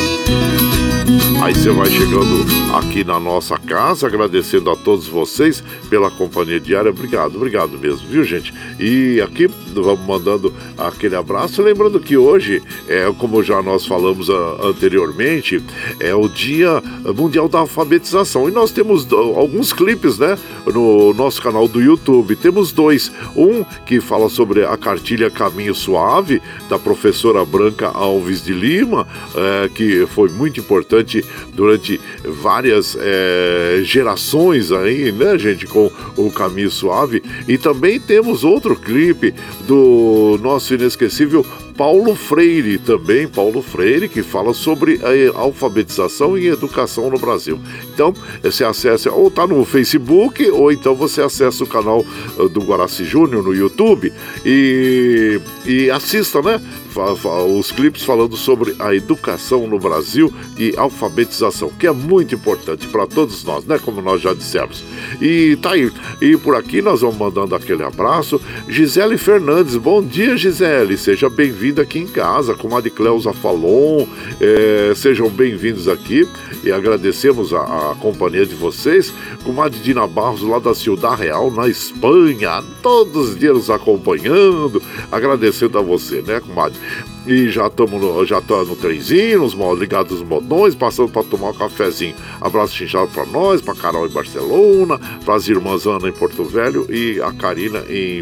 [1.48, 2.46] Aí você vai chegando
[2.76, 6.92] aqui na nossa casa, agradecendo a todos vocês pela companhia diária.
[6.92, 8.54] Obrigado, obrigado mesmo, viu, gente?
[8.78, 11.62] E aqui vamos mandando aquele abraço.
[11.62, 15.64] Lembrando que hoje, é como já nós falamos a, anteriormente,
[16.02, 16.84] é o Dia
[17.16, 18.50] Mundial da Alfabetização.
[18.50, 22.36] E nós temos alguns clipes, né, no nosso canal do YouTube.
[22.36, 23.10] Temos dois.
[23.38, 29.70] Um que fala sobre a cartilha Caminho Suave, da professora Branca Alves de Lima, é,
[29.70, 31.24] que foi muito importante
[31.54, 37.24] durante várias é, gerações aí, né, gente, com o Caminho Suave.
[37.48, 39.34] E também temos outro clipe
[39.68, 41.46] do nosso inesquecível
[41.78, 47.60] Paulo Freire também, Paulo Freire, que fala sobre a alfabetização e educação no Brasil.
[47.94, 52.04] Então, você acessa, ou tá no Facebook, ou então você acessa o canal
[52.40, 54.12] eh, do Guaraci Júnior no YouTube
[54.44, 56.60] e, e assista, né?
[57.60, 63.06] os clipes falando sobre a educação no Brasil e alfabetização, que é muito importante para
[63.06, 63.78] todos nós, né?
[63.78, 64.84] Como nós já dissemos.
[65.22, 65.92] E tá aí.
[66.20, 68.42] E por aqui nós vamos mandando aquele abraço.
[68.68, 70.98] Gisele Fernandes, bom dia, Gisele.
[70.98, 74.08] Seja bem-vinda aqui em casa, com a de Cleusa Falon.
[74.40, 76.28] É, sejam bem-vindos aqui
[76.64, 79.14] e agradecemos a, a, companhia de vocês.
[79.44, 83.70] Com a de Dina Barros, lá da Ciudad Real, na Espanha, todos os dias nos
[83.70, 84.82] acompanhando.
[85.12, 86.80] Agradecendo a você, né, comadre?
[87.28, 91.50] E já estamos no, já tô no trenzinho, nos ligados nos modões, passando para tomar
[91.50, 92.16] um cafezinho.
[92.40, 96.88] Abraço chinchado para nós, para Carol em Barcelona, para as irmãs Ana em Porto Velho
[96.90, 98.22] e a Karina em,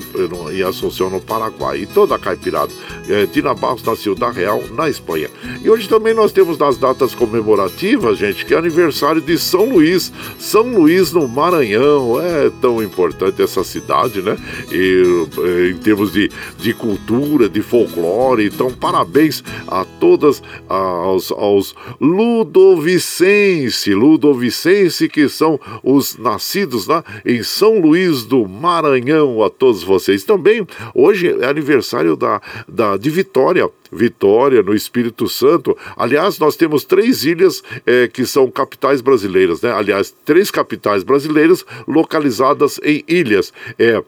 [0.52, 1.82] em Assunção, no Paraguai.
[1.82, 2.72] E toda a caipirada.
[3.08, 5.30] É, Tina Barros na Ciudad Real, na Espanha.
[5.64, 10.12] E hoje também nós temos das datas comemorativas, gente, que é aniversário de São Luís.
[10.40, 12.20] São Luís no Maranhão.
[12.20, 14.36] É tão importante essa cidade, né?
[14.72, 18.48] E, é, em termos de, de cultura, de folclore.
[18.48, 27.44] Então, para parabéns a todas aos, aos Ludovicense, Ludovicense que são os nascidos lá em
[27.44, 30.24] São Luís do Maranhão, a todos vocês.
[30.24, 35.78] Também hoje é aniversário da, da de Vitória, Vitória, no Espírito Santo.
[35.98, 39.74] Aliás, nós temos três ilhas é, que são capitais brasileiras, né?
[39.74, 43.52] Aliás, três capitais brasileiras localizadas em ilhas.
[43.78, 44.02] É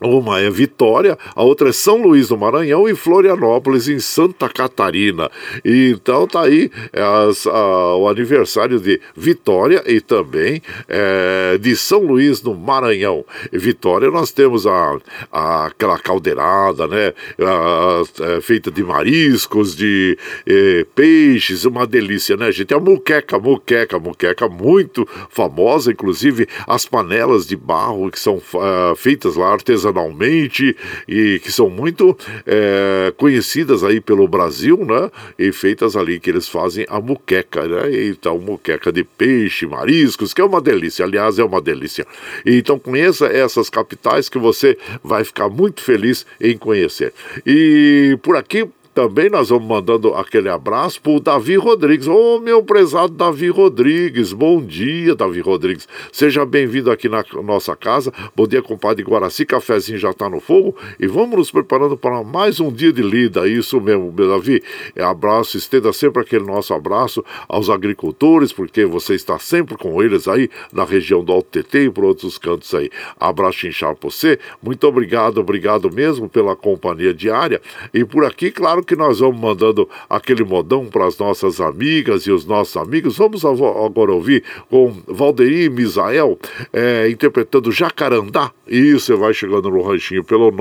[0.00, 5.30] Uma é Vitória, a outra é São Luís do Maranhão e Florianópolis, em Santa Catarina.
[5.64, 11.76] E, então tá aí é, as, a, o aniversário de Vitória e também é, de
[11.76, 13.24] São Luís do Maranhão.
[13.52, 14.98] Em Vitória nós temos a,
[15.30, 17.14] a aquela caldeirada, né?
[17.40, 22.74] A, é, feita de mariscos, de é, peixes, uma delícia, né, gente?
[22.74, 29.36] A muqueca, muqueca, muqueca muito famosa, inclusive as panelas de barro que são uh, feitas
[29.36, 30.76] lá artesanalmente artesanalmente
[31.06, 32.16] e que são muito
[32.46, 35.10] é, conhecidas aí pelo Brasil, né?
[35.38, 38.06] E feitas ali que eles fazem a muqueca, né?
[38.06, 42.06] Então, muqueca de peixe, mariscos, que é uma delícia, aliás, é uma delícia.
[42.46, 47.12] Então, conheça essas capitais que você vai ficar muito feliz em conhecer.
[47.46, 52.06] E por aqui também nós vamos mandando aquele abraço para o Davi Rodrigues.
[52.06, 55.88] Ô, oh, meu prezado Davi Rodrigues, bom dia, Davi Rodrigues.
[56.12, 58.12] Seja bem-vindo aqui na nossa casa.
[58.36, 59.44] Bom dia, compadre Guaraci.
[59.44, 63.48] Cafezinho já está no fogo e vamos nos preparando para mais um dia de lida.
[63.48, 64.62] Isso mesmo, meu Davi.
[64.94, 70.28] É abraço, estenda sempre aquele nosso abraço aos agricultores, porque você está sempre com eles
[70.28, 72.88] aí na região do Alto TT e por outros cantos aí.
[73.18, 74.38] Abraço inchado para você.
[74.62, 77.60] Muito obrigado, obrigado mesmo pela companhia diária.
[77.92, 82.30] E por aqui, claro que nós vamos mandando aquele modão para as nossas amigas e
[82.30, 83.16] os nossos amigos.
[83.16, 86.38] Vamos agora ouvir com Valdeir Misael
[86.72, 88.52] é, interpretando Jacarandá.
[88.66, 90.52] E você vai chegando no ranchinho pelo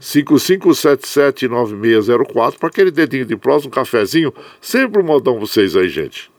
[0.00, 4.32] 955779604 para aquele dedinho de próximo, um cafezinho.
[4.60, 6.31] Sempre um modão vocês aí, gente.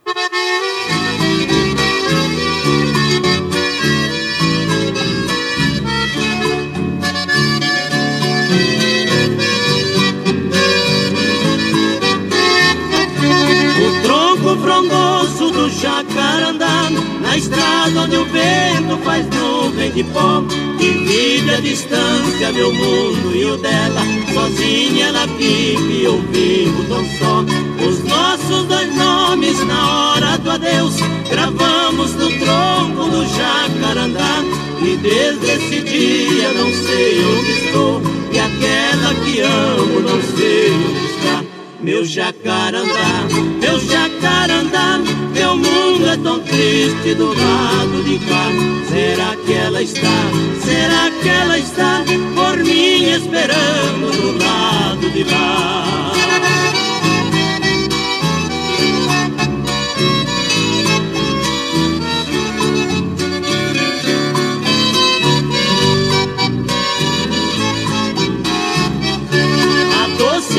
[19.94, 20.44] De pó
[20.80, 24.02] Divide a distância, meu mundo e o dela.
[24.34, 27.46] Sozinha ela vive, eu vivo tão só.
[27.88, 30.96] Os nossos dois nomes na hora do adeus
[31.30, 34.44] Gravamos no tronco do jacarandá.
[34.82, 38.02] E desde esse dia não sei onde estou
[38.34, 41.43] E aquela que amo não sei onde está
[41.84, 43.28] meu jacarandá,
[43.60, 45.00] meu jacarandá,
[45.34, 48.48] meu mundo é tão triste do lado de cá.
[48.90, 50.32] Será que ela está,
[50.64, 52.04] será que ela está
[52.36, 56.14] por mim esperando do lado de lá?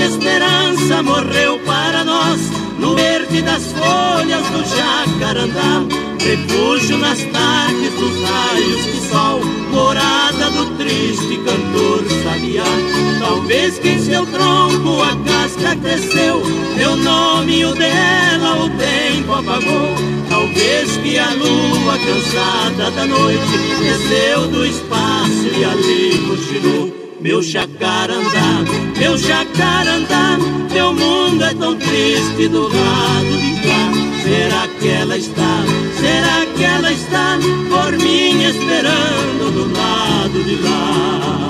[0.05, 2.41] Esperança morreu para nós
[2.79, 5.83] no verde das folhas do jacarandá.
[6.21, 9.41] Refúgio nas tardes dos raios de sol,
[9.71, 12.65] morada do triste cantor sabiá.
[13.21, 16.43] Talvez que em seu tronco a casca cresceu,
[16.77, 19.95] meu nome e o dela o tempo apagou.
[20.29, 28.63] Talvez que a lua cansada da noite desceu do espaço e ali cochilou meu jacarandá,
[28.99, 30.37] meu jacarandá,
[30.71, 33.93] meu mundo é tão triste do lado de cá.
[34.23, 35.65] Será que ela está,
[35.99, 37.39] será que ela está
[37.71, 41.49] por mim esperando do lado de lá?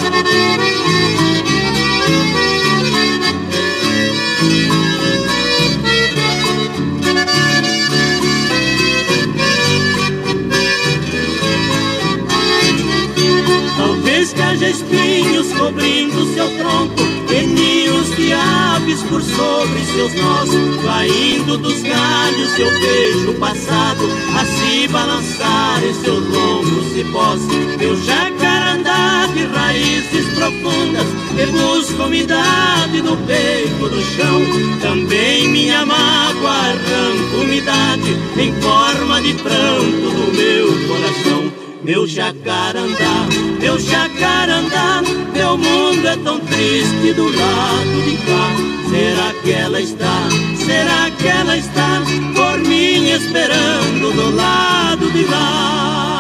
[14.55, 20.49] Haja espinhos cobrindo seu tronco E ninhos de aves por sobre seus nós
[20.85, 27.41] Caindo dos galhos eu vejo o passado A se balançar em seus longos cipós
[27.79, 34.41] Meu jacarandá de raízes profundas Que busca umidade no peito do chão.
[34.81, 41.44] Também minha mágoa arranca umidade Em forma de pranto do meu coração
[41.85, 43.29] meu jacarandá,
[43.61, 45.03] meu jacarandá,
[45.35, 48.55] meu mundo é tão triste do lado de cá.
[48.89, 50.29] Será que ela está,
[50.65, 52.03] será que ela está
[52.35, 56.14] por mim esperando do lado de lá?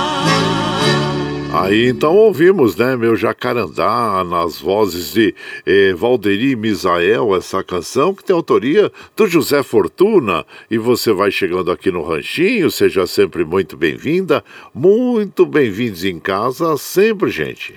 [1.55, 5.33] Aí então ouvimos, né, meu Jacarandá, nas vozes de
[5.65, 10.45] eh, Valderi Misael, essa canção que tem autoria do José Fortuna.
[10.69, 14.43] E você vai chegando aqui no Ranchinho, seja sempre muito bem-vinda,
[14.75, 17.75] muito bem-vindos em casa, sempre, gente.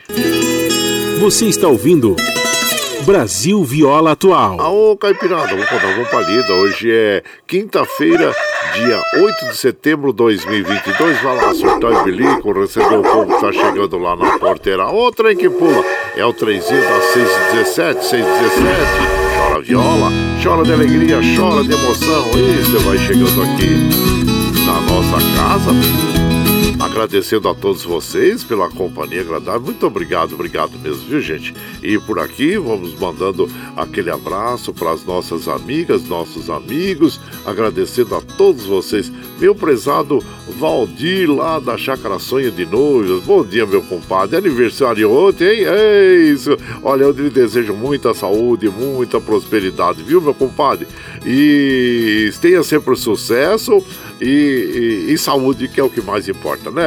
[1.20, 2.16] Você está ouvindo.
[3.06, 4.58] Brasil Viola Atual.
[4.60, 6.54] Ô, Caipirada, vamos contar uma palida.
[6.56, 8.36] Hoje é quinta-feira,
[8.74, 11.22] dia 8 de setembro de 2022.
[11.22, 14.88] Vai lá, surtar e bilico, recebeu o povo que tá chegando lá na porteira.
[14.88, 15.84] Outra em que pula
[16.16, 19.28] é o trenzinho das 617, 617.
[19.38, 20.12] Chora viola,
[20.44, 22.26] chora de alegria, chora de emoção.
[22.36, 23.90] E você vai chegando aqui
[24.66, 26.17] na nossa casa
[26.88, 29.60] Agradecendo a todos vocês pela companhia agradável.
[29.60, 31.54] Muito obrigado, obrigado mesmo, viu, gente?
[31.84, 38.22] E por aqui vamos mandando aquele abraço para as nossas amigas, nossos amigos, agradecendo a
[38.22, 39.12] todos vocês.
[39.38, 40.24] Meu prezado
[40.58, 43.22] Valdir, lá da Chácara Sonho de Noivos.
[43.24, 44.38] Bom dia, meu compadre.
[44.38, 45.66] Aniversário ontem, hein?
[45.68, 46.58] É isso.
[46.82, 50.88] Olha, eu lhe desejo muita saúde, muita prosperidade, viu, meu compadre?
[51.26, 53.84] E tenha sempre sucesso
[54.20, 56.87] e, e, e saúde, que é o que mais importa, né?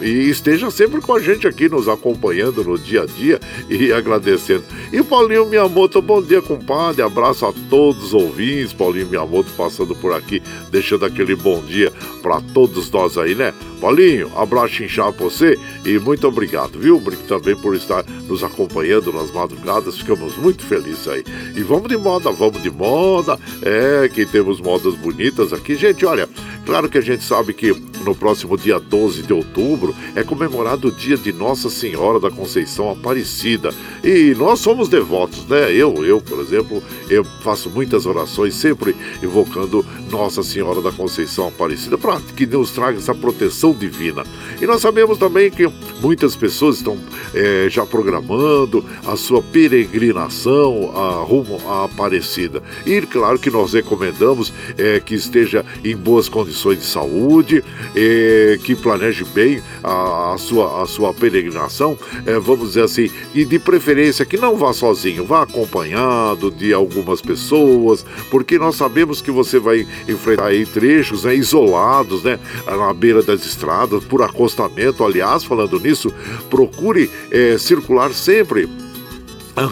[0.00, 4.64] E esteja sempre com a gente aqui, nos acompanhando no dia a dia e agradecendo.
[4.92, 7.02] E Paulinho Miyamoto, bom dia, compadre.
[7.02, 8.72] Abraço a todos os ouvintes.
[8.72, 11.92] Paulinho Miyamoto passando por aqui, deixando aquele bom dia
[12.22, 13.54] para todos nós aí, né?
[13.80, 17.02] Paulinho, abraço inchado pra você e muito obrigado, viu?
[17.28, 21.24] Também por estar nos acompanhando nas madrugadas, ficamos muito felizes aí.
[21.54, 23.38] E vamos de moda, vamos de moda.
[23.62, 25.74] É, que temos modas bonitas aqui.
[25.74, 26.28] Gente, olha,
[26.64, 27.72] claro que a gente sabe que
[28.04, 32.90] no próximo dia 12 de outubro é comemorado o dia de Nossa Senhora da Conceição
[32.90, 33.70] Aparecida.
[34.02, 35.72] E nós somos devotos, né?
[35.72, 41.98] Eu, eu, por exemplo, eu faço muitas orações sempre invocando Nossa Senhora da Conceição Aparecida
[41.98, 44.24] para que nos traga essa proteção divina.
[44.60, 45.70] E nós sabemos também que
[46.00, 46.98] muitas pessoas estão
[47.34, 52.62] é, já programando a sua peregrinação a, rumo à Aparecida.
[52.84, 57.64] E claro que nós recomendamos é, que esteja em boas condições de saúde,
[57.94, 63.58] é, que planeje bem a, sua, a sua peregrinação, é, vamos dizer assim, e de
[63.58, 69.60] preferência que não vá sozinho, vá acompanhado de algumas pessoas, porque nós sabemos que você
[69.60, 75.04] vai enfrentar aí trechos né, isolados, né, na beira das estradas, por acostamento.
[75.04, 76.12] Aliás, falando nisso,
[76.50, 78.68] procure é, circular sempre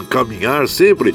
[0.09, 1.13] caminhar sempre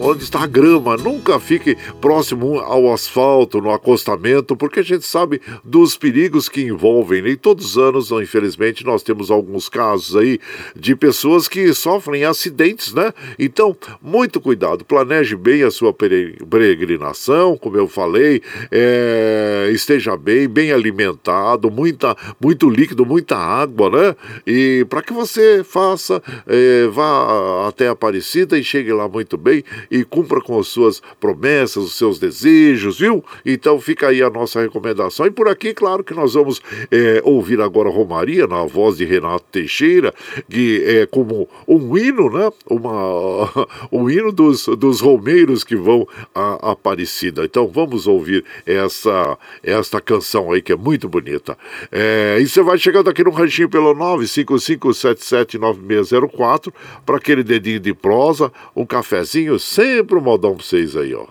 [0.00, 5.40] onde está a grama, nunca fique próximo ao asfalto, no acostamento, porque a gente sabe
[5.64, 7.24] dos perigos que envolvem.
[7.26, 10.40] E todos os anos, infelizmente, nós temos alguns casos aí
[10.74, 13.12] de pessoas que sofrem acidentes, né?
[13.38, 20.72] Então, muito cuidado, planeje bem a sua peregrinação, como eu falei, é, esteja bem, bem
[20.72, 24.16] alimentado, muita, muito líquido, muita água, né?
[24.46, 29.62] E para que você faça, é, vá até a Aparecida e chegue lá muito bem
[29.90, 33.22] e cumpra com as suas promessas, os seus desejos, viu?
[33.44, 35.26] Então fica aí a nossa recomendação.
[35.26, 39.44] E por aqui, claro que nós vamos é, ouvir agora Romaria, na voz de Renato
[39.52, 40.14] Teixeira,
[40.48, 42.50] que é como um hino, né?
[42.66, 43.50] Uma,
[43.92, 47.44] um hino dos, dos romeiros que vão a Aparecida.
[47.44, 51.54] Então vamos ouvir essa, esta canção aí que é muito bonita.
[51.92, 56.72] É, e você vai chegando aqui no ranchinho pelo 955779604
[57.04, 61.26] para aquele dedinho de de prosa, um cafezinho, sempre um modão pra vocês aí, ó.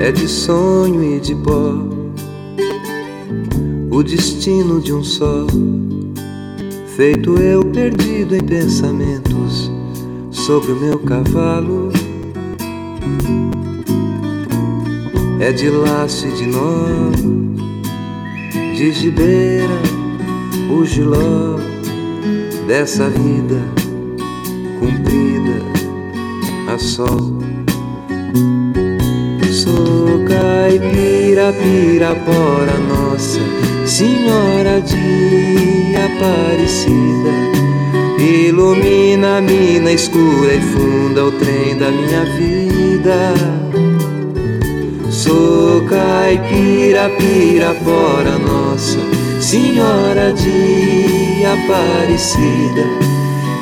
[0.00, 1.74] É de sonho e de pó
[3.90, 5.46] o destino de um só,
[6.94, 9.70] feito eu perdido em pensamentos
[10.30, 11.90] sobre o meu cavalo
[15.40, 17.10] é de laço e de nó,
[18.74, 19.80] de gibeira,
[20.70, 21.56] o giló
[22.66, 23.62] dessa vida
[24.80, 25.62] cumprida
[26.72, 27.38] a sol.
[29.52, 33.40] Sou caipira, pirapora, nossa
[33.86, 37.75] Senhora de Aparecida.
[38.18, 43.34] Ilumina a mina escura e funda o trem da minha vida.
[45.10, 48.98] Sou caipira, pirapora, nossa
[49.40, 52.84] Senhora de Aparecida.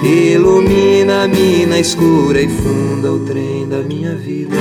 [0.05, 4.57] Ilumina a mina escura e funda o trem da minha vida.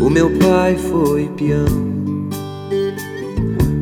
[0.00, 1.99] O meu pai foi peão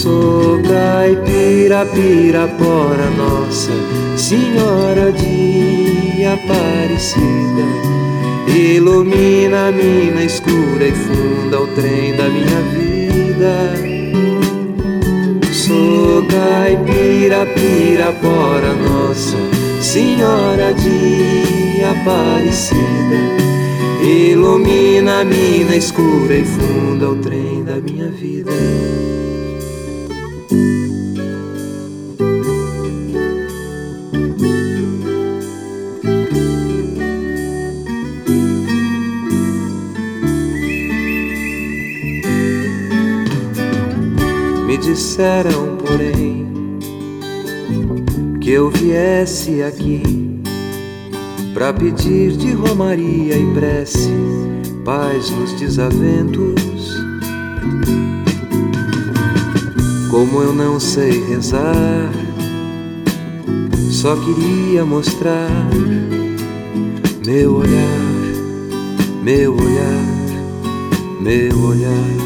[0.00, 3.70] Sou caipira, pirapora nossa
[4.16, 7.66] Senhora de Aparecida.
[8.48, 13.74] Ilumina a mina escura e funda o trem da minha vida.
[15.52, 19.36] Sou caipira, pirapora nossa
[19.82, 22.80] Senhora de Aparecida.
[24.02, 28.50] Ilumina a mina escura e funda o trem da minha vida
[30.50, 30.56] Me
[44.78, 46.50] disseram, porém,
[48.40, 50.02] que eu viesse aqui
[51.54, 54.10] para pedir de romaria e prece
[54.84, 56.60] paz nos desaventos.
[60.20, 62.12] Como eu não sei rezar,
[63.90, 65.48] só queria mostrar
[67.24, 68.00] meu olhar,
[69.22, 72.16] meu olhar, meu olhar.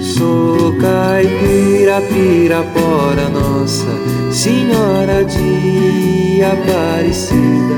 [0.00, 3.84] Sou caipira, pirapora nossa
[4.32, 7.74] Senhora de Aparecida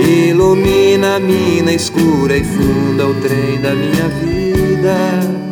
[0.00, 5.51] Ilumina a mina escura e funda o trem da minha vida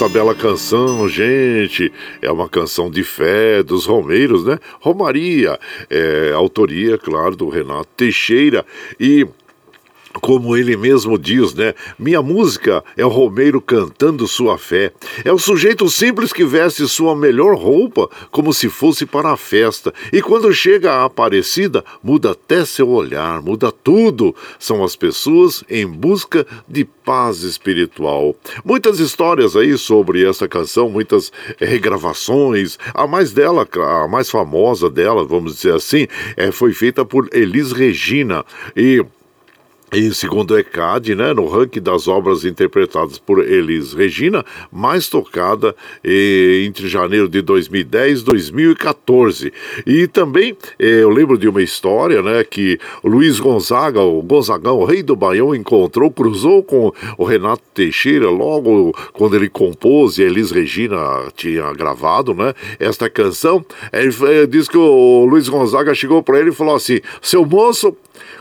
[0.00, 1.92] esta bela canção, gente,
[2.22, 4.58] é uma canção de fé dos Romeiros, né?
[4.80, 8.64] Romaria, é, autoria, claro, do Renato Teixeira.
[8.98, 9.26] E
[10.20, 11.74] como ele mesmo diz, né?
[11.98, 14.92] Minha música é o Romeiro cantando sua fé.
[15.24, 19.92] É o sujeito simples que veste sua melhor roupa como se fosse para a festa.
[20.12, 24.34] E quando chega a Aparecida, muda até seu olhar, muda tudo.
[24.58, 28.34] São as pessoas em busca de paz espiritual.
[28.64, 32.78] Muitas histórias aí sobre essa canção, muitas regravações.
[32.94, 36.06] A mais dela, a mais famosa dela, vamos dizer assim,
[36.36, 38.44] é, foi feita por Elis Regina.
[38.76, 39.04] E
[39.92, 45.74] e segundo o ECAD, né, no ranking das obras interpretadas por Elis Regina, mais tocada
[46.04, 49.52] eh, entre janeiro de 2010 e 2014.
[49.84, 54.84] E também eh, eu lembro de uma história né, que Luiz Gonzaga, o Gonzagão, o
[54.84, 60.52] rei do Baião, encontrou, cruzou com o Renato Teixeira logo quando ele compôs e Elis
[60.52, 60.98] Regina
[61.34, 63.64] tinha gravado né, esta canção.
[63.92, 67.96] Ele, ele diz que o Luiz Gonzaga chegou para ele e falou assim: seu moço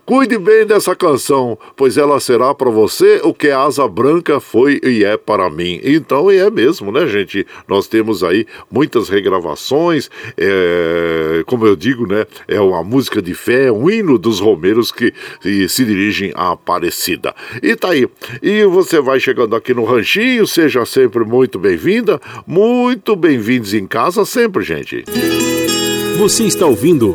[0.06, 4.80] Cuide bem dessa canção, pois ela será para você o que a asa branca foi
[4.84, 5.80] e é para mim.
[5.84, 7.46] Então, e é mesmo, né, gente?
[7.68, 12.26] Nós temos aí muitas regravações, é, como eu digo, né?
[12.48, 15.14] É uma música de fé, um hino dos romeiros que
[15.68, 17.34] se dirigem à Aparecida.
[17.62, 18.08] E tá aí.
[18.42, 24.26] E você vai chegando aqui no Ranchinho, seja sempre muito bem-vinda, muito bem-vindos em casa
[24.26, 25.04] sempre, gente.
[26.18, 27.14] Você está ouvindo.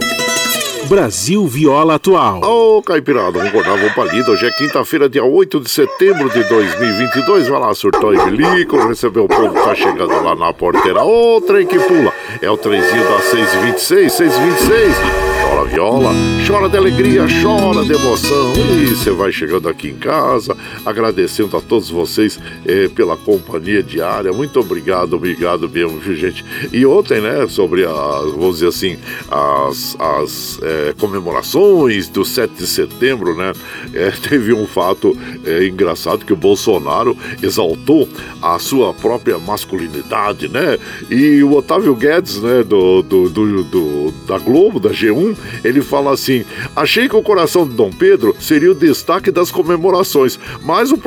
[0.89, 2.41] Brasil Viola Atual.
[2.43, 4.31] Ô, oh, Caipirada, vamos acordar, vamos pra lida.
[4.31, 7.49] Hoje é quinta-feira, dia 8 de setembro de 2022.
[7.49, 11.03] Vai lá, surtou e bilico, recebeu o povo que tá chegando lá na porteira.
[11.03, 12.13] Ô, oh, trem que pula.
[12.41, 16.11] É o trenzinho das 6h26, 6h26 chora viola,
[16.45, 18.53] chora de alegria, chora de emoção.
[18.83, 24.33] E você vai chegando aqui em casa, agradecendo a todos vocês eh, pela companhia diária.
[24.33, 26.45] Muito obrigado, obrigado mesmo, viu, gente?
[26.73, 28.99] E ontem, né, sobre as, vamos dizer assim,
[29.31, 33.53] as, as eh, comemorações do 7 de setembro, né,
[33.95, 35.17] eh, teve um fato
[35.65, 38.09] engraçado que o Bolsonaro exaltou
[38.43, 40.79] a sua própria masculinidade, né?
[41.11, 46.13] E o Otávio Guedes, né, do, do, do, do da Globo, da G1, Ele fala
[46.13, 51.01] assim: achei que o coração de Dom Pedro seria o destaque das comemorações, mas o,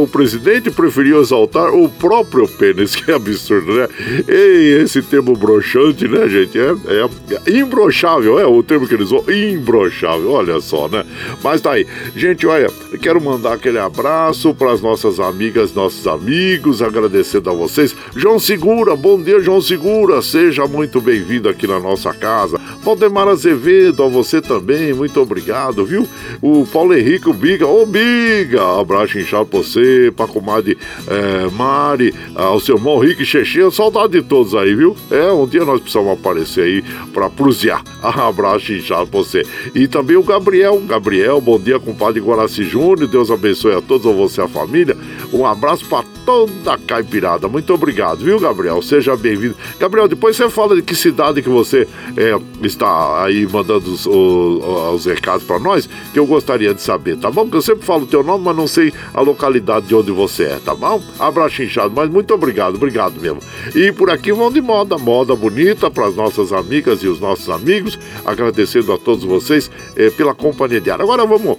[0.00, 2.94] o presidente preferiu exaltar o próprio pênis.
[3.04, 3.88] Que absurdo, né?
[4.26, 6.58] E esse termo broxante, né, gente?
[6.58, 11.04] É, é, é imbrochável, é o termo que eles usam, imbrochável, olha só, né?
[11.42, 11.86] Mas tá aí.
[12.16, 12.70] Gente, olha,
[13.02, 17.94] quero mandar aquele abraço para as nossas amigas, nossos amigos, agradecendo a vocês.
[18.16, 22.58] João Segura, bom dia, João Segura, seja muito bem-vindo aqui na nossa casa.
[22.82, 26.06] Valdemar Azevedo, a você também, muito obrigado, viu?
[26.40, 32.14] O Paulo Henrique, o Biga, ô Biga, abraço inchado pra você, pra comadre é, Mari,
[32.34, 34.96] ao seu irmão Rick Cheche, saudade de todos aí, viu?
[35.10, 37.82] É, um dia nós precisamos aparecer aí pra prusear.
[38.02, 39.42] Abraço inchado pra você.
[39.74, 44.12] E também o Gabriel, Gabriel, bom dia, compadre Guaraci Júnior, Deus abençoe a todos, a
[44.12, 44.96] você a família.
[45.34, 47.48] Um abraço pra toda a caipirada.
[47.48, 48.80] Muito obrigado, viu, Gabriel?
[48.80, 49.56] Seja bem-vindo.
[49.80, 54.64] Gabriel, depois você fala de que cidade que você é, está aí mandando os, os,
[54.94, 57.42] os recados para nós, que eu gostaria de saber, tá bom?
[57.42, 60.44] Porque eu sempre falo o teu nome, mas não sei a localidade de onde você
[60.44, 61.02] é, tá bom?
[61.18, 63.40] Abraço inchado, mas muito obrigado, obrigado mesmo.
[63.74, 67.50] E por aqui vão de moda, moda bonita para as nossas amigas e os nossos
[67.50, 71.02] amigos, agradecendo a todos vocês eh, pela companhia diária.
[71.02, 71.58] Agora vamos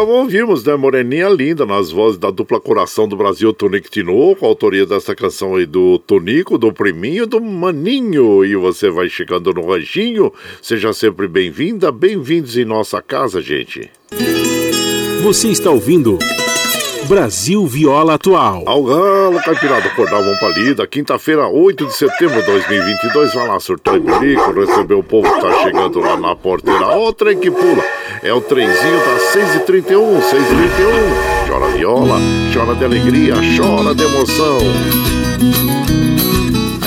[0.02, 0.76] então ouvimos, né?
[0.76, 5.66] Moreninha Linda, nas vozes da dupla Coração do Brasil, Tonico Tinoco, autoria dessa canção aí
[5.68, 8.44] do Tonico, do Priminho do Maninho.
[8.44, 13.92] E você vai chegando no ranchinho, seja sempre bem-vinda, bem-vindos em nossa casa, gente.
[15.22, 16.18] Você está ouvindo.
[17.08, 18.64] Brasil Viola Atual.
[18.66, 20.88] Ao galo, caipirada, acordar, vamos pra lida.
[20.88, 23.34] Quinta-feira, 8 de setembro de 2022.
[23.34, 26.88] Vai lá, surtou e bilico, recebeu o povo que tá chegando lá na porteira.
[26.88, 27.84] Ó, trem que pula.
[28.24, 31.48] É o trenzinho das 6h31, 6h31.
[31.50, 32.20] Chora viola,
[32.54, 34.60] chora de alegria, chora de emoção.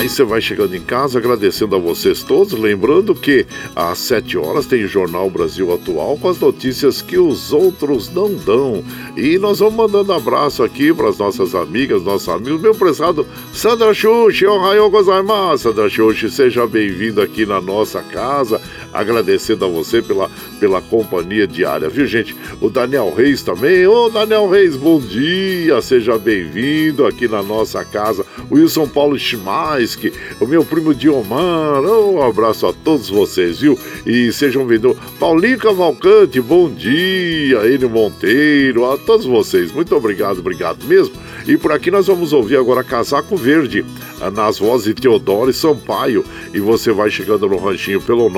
[0.05, 3.43] Aí você vai chegando em casa agradecendo a vocês todos, lembrando que
[3.75, 8.31] às 7 horas tem o Jornal Brasil Atual com as notícias que os outros não
[8.31, 8.83] dão.
[9.17, 12.61] E nós vamos mandando abraço aqui para as nossas amigas, nossos amigos.
[12.61, 15.69] Meu prezado Sandra Xuxi, Ohayou gozaimasu.
[15.69, 18.61] Sandra Xuxi, seja bem-vindo aqui na nossa casa.
[18.93, 20.29] Agradecendo a você pela,
[20.59, 22.35] pela companhia diária, viu, gente?
[22.61, 23.87] O Daniel Reis também.
[23.87, 25.81] Ô, Daniel Reis, bom dia.
[25.81, 28.23] Seja bem-vindo aqui na nossa casa.
[28.51, 29.94] Wilson Paulo Schmais,
[30.39, 31.81] o meu primo Diomar.
[31.81, 33.77] Um abraço a todos vocês, viu?
[34.05, 34.97] E sejam bem-vindos.
[35.19, 37.57] Paulinho Cavalcante, bom dia.
[37.65, 39.71] Ele Monteiro, a todos vocês.
[39.71, 41.15] Muito obrigado, obrigado mesmo.
[41.47, 43.85] E por aqui nós vamos ouvir agora Casaco Verde,
[44.33, 46.25] nas vozes de Teodoro e Sampaio.
[46.53, 48.29] E você vai chegando no ranchinho pelo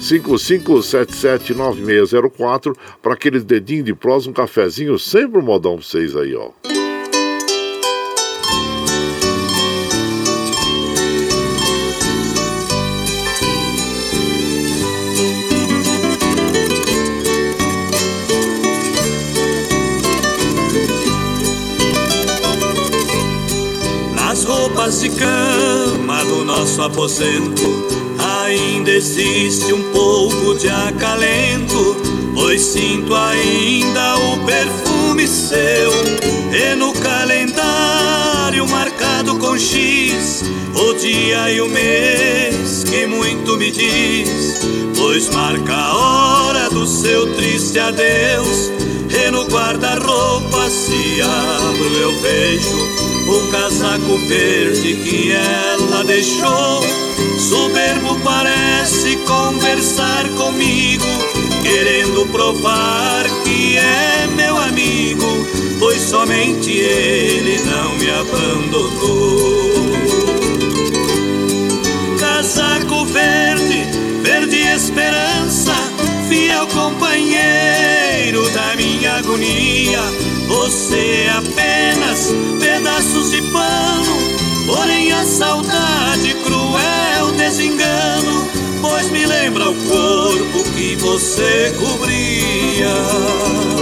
[0.00, 6.75] 955779604 para aqueles dedinhos de prós, um cafezinho, sempre um modão pra vocês aí, ó.
[24.86, 27.62] Roupas de cama do nosso aposento
[28.18, 31.96] ainda existe um pouco de acalento,
[32.34, 35.92] pois sinto ainda o perfume seu.
[36.52, 44.60] E no calendário marcado com X, o dia e o mês que muito me diz,
[44.96, 48.70] pois marca a hora do seu triste adeus.
[49.10, 56.82] E no guarda-roupa se abro eu vejo o casaco verde que ela deixou.
[57.38, 61.04] Soberbo parece conversar comigo,
[61.62, 65.26] querendo provar que é meu amigo,
[65.78, 69.66] pois somente ele não me abandonou.
[72.18, 73.84] Casaco verde,
[74.22, 75.74] verde esperança,
[76.28, 82.05] fiel companheiro da minha agonia você é apenas
[83.16, 84.16] pedaços de pano,
[84.66, 88.48] porém a saudade cruel desengano,
[88.80, 93.75] pois me lembra o corpo que você cobria.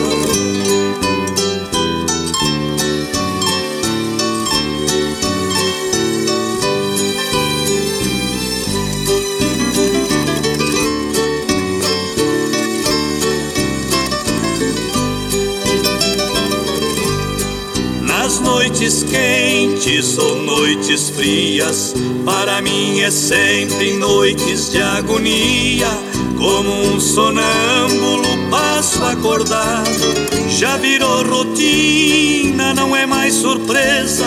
[20.05, 21.95] Quentes ou noites frias,
[22.25, 25.89] para mim é sempre noites de agonia.
[26.37, 30.15] Como um sonâmbulo passo acordado,
[30.49, 34.27] já virou rotina, não é mais surpresa.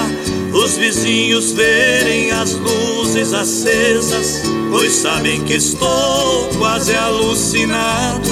[0.52, 8.30] Os vizinhos verem as luzes acesas, pois sabem que estou quase alucinado.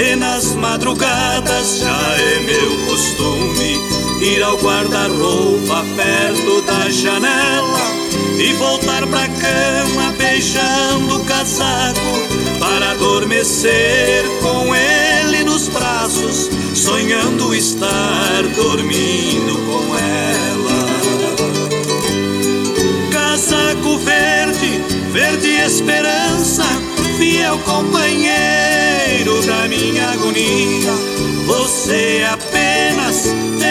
[0.00, 7.80] E nas madrugadas já é meu costume ir ao guarda-roupa perto da janela
[8.38, 12.00] e voltar pra cama beijando o casaco
[12.58, 20.88] para adormecer com ele nos braços, sonhando estar dormindo com ela.
[23.12, 26.64] Casaco verde, verde esperança,
[27.16, 30.92] fiel companheiro da minha agonia.
[31.46, 32.77] Você é apenas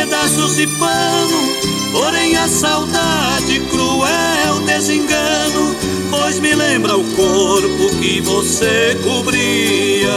[0.07, 5.75] pedaços de pano, porém a saudade cruel desengano,
[6.09, 10.07] pois me lembra o corpo que você cobria.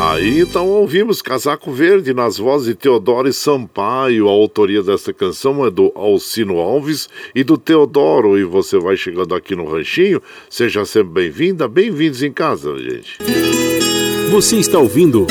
[0.00, 4.28] Aí então ouvimos Casaco Verde nas vozes de Teodoro e Sampaio.
[4.28, 8.36] A autoria desta canção é do Alcino Alves e do Teodoro.
[8.36, 10.20] E você vai chegando aqui no Ranchinho.
[10.50, 13.51] Seja sempre bem-vinda, bem-vindos em casa, gente.
[14.32, 15.26] Você está ouvindo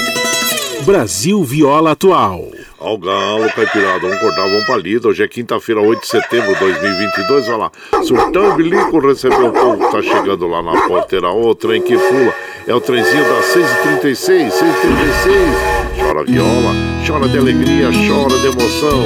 [0.85, 2.51] Brasil Viola Atual.
[2.77, 5.07] Ao galo, caipirada, vamos acordar, vamos pra lida.
[5.07, 7.47] Hoje é quinta-feira, 8 de setembro de 2022.
[7.47, 7.71] Olha lá,
[8.03, 11.31] Surtão Bilico recebeu o povo que tá chegando lá na porteira.
[11.31, 12.31] O trem que fula
[12.67, 15.81] é o trenzinho das 6h36, 6h36.
[15.99, 16.75] Chora viola,
[17.07, 19.01] chora de alegria, chora de emoção.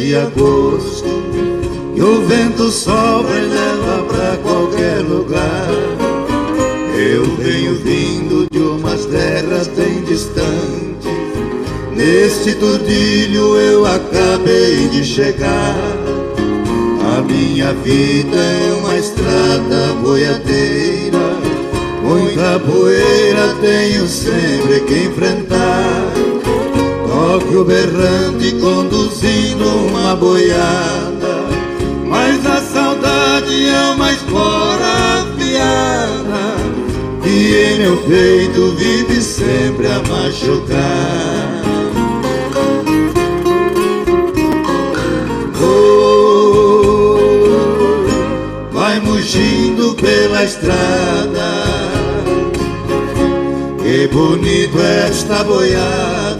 [0.01, 1.05] De agosto.
[1.95, 5.69] E o vento sobra e leva pra qualquer lugar.
[6.97, 11.11] Eu venho vindo de umas terras bem distantes.
[11.95, 15.77] Neste turdilho eu acabei de chegar.
[17.17, 21.19] A minha vida é uma estrada boiadeira.
[22.03, 26.40] Muita poeira tenho sempre que enfrentar.
[27.21, 31.45] Toque o berrante conduzindo uma boiada.
[32.07, 36.55] Mas a saudade é uma espora afiada.
[37.23, 41.61] E em meu peito vive sempre a machucar.
[45.61, 47.19] Oh,
[48.71, 51.51] Vai mugindo pela estrada.
[53.79, 56.30] Que bonito esta boiada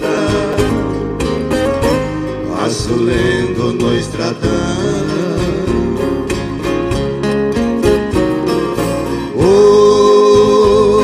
[2.95, 4.49] lendo no estradão.
[9.35, 11.01] Oh,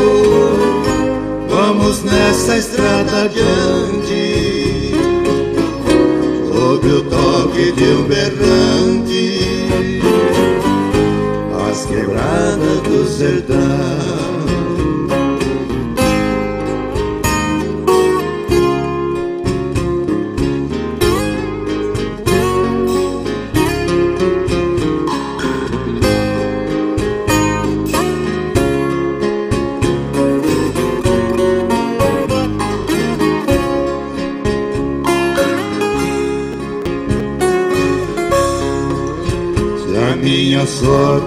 [1.50, 4.94] vamos nessa estrada adiante,
[6.54, 9.40] sob o toque de um berrante,
[11.70, 14.37] as quebradas do sertão.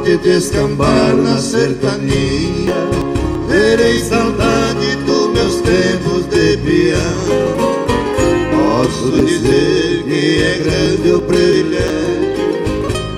[0.01, 2.75] Sorte descambar na sertania
[3.49, 7.27] Terei saudade dos meus tempos de peão.
[8.53, 12.35] Posso dizer que é grande o privilégio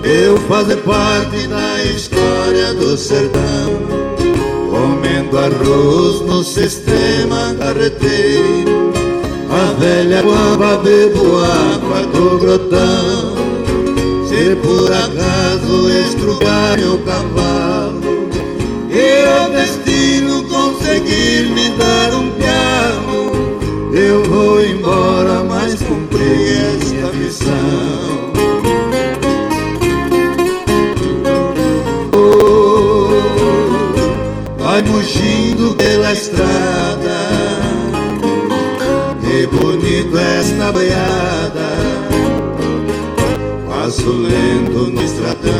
[0.02, 4.02] Eu fazer parte da história do sertão.
[4.70, 8.92] Comendo arroz no sistema carreteiro
[9.50, 13.31] A velha guamba bebo água do grotão
[14.56, 18.28] por acaso estrugar meu cavalo
[18.90, 28.32] E o destino conseguir me dar um piano Eu vou embora, mas cumpri esta missão.
[32.14, 33.08] Oh,
[34.58, 37.20] Vai mugindo pela estrada
[39.20, 41.91] Que bonito esta beada
[43.92, 45.52] passo lento no estradão.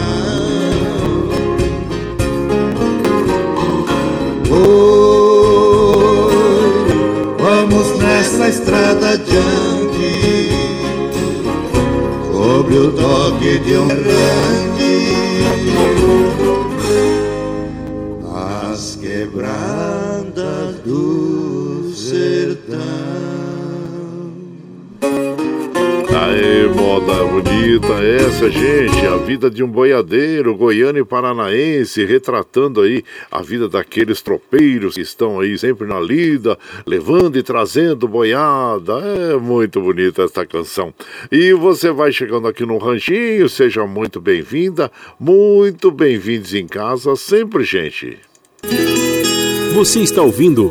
[4.51, 4.73] Oi,
[7.39, 10.49] vamos nessa estrada adiante,
[12.33, 15.13] sobre o toque de um grande.
[18.35, 21.32] As quebradas do
[28.02, 29.06] é essa, gente?
[29.06, 35.01] A vida de um boiadeiro goiano e paranaense, retratando aí a vida daqueles tropeiros que
[35.01, 38.93] estão aí sempre na lida, levando e trazendo boiada.
[38.98, 40.93] É muito bonita esta canção.
[41.31, 47.64] E você vai chegando aqui no Ranchinho, seja muito bem-vinda, muito bem-vindos em casa, sempre,
[47.64, 48.19] gente.
[49.74, 50.69] Você está ouvindo.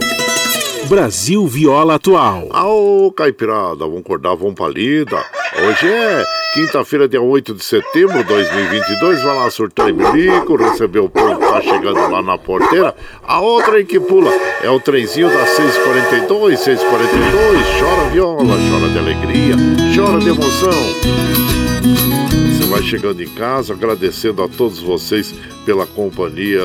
[0.91, 2.49] Brasil Viola Atual.
[2.51, 5.23] Ô, Caipirada, vamos acordar, vamos pra lida.
[5.65, 9.23] Hoje é quinta-feira, dia 8 de setembro de 2022.
[9.23, 12.93] Vai lá surtar e bilico, receber o povo tá chegando lá na porteira.
[13.23, 14.31] A outra aí que pula
[14.61, 17.79] é o trenzinho das 642, 642.
[17.79, 19.55] Chora viola, chora de alegria,
[19.95, 22.30] chora de emoção
[22.71, 25.35] vai chegando em casa, agradecendo a todos vocês
[25.65, 26.61] pela companhia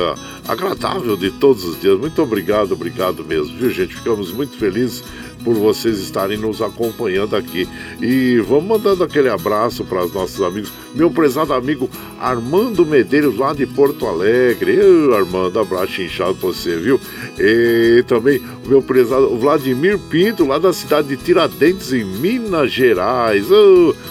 [0.47, 1.99] agradável de todos os dias.
[1.99, 3.93] Muito obrigado, obrigado mesmo, viu, gente?
[3.93, 5.03] Ficamos muito felizes
[5.47, 7.69] por vocês estarem nos acompanhando aqui.
[8.01, 10.73] E vamos mandando aquele abraço para os nossos amigos.
[10.93, 14.75] Meu prezado amigo Armando Medeiros, lá de Porto Alegre.
[14.75, 16.99] Eu, Armando, abraço inchado para você, viu?
[17.39, 23.45] E também o meu prezado Vladimir Pinto, lá da cidade de Tiradentes, em Minas Gerais.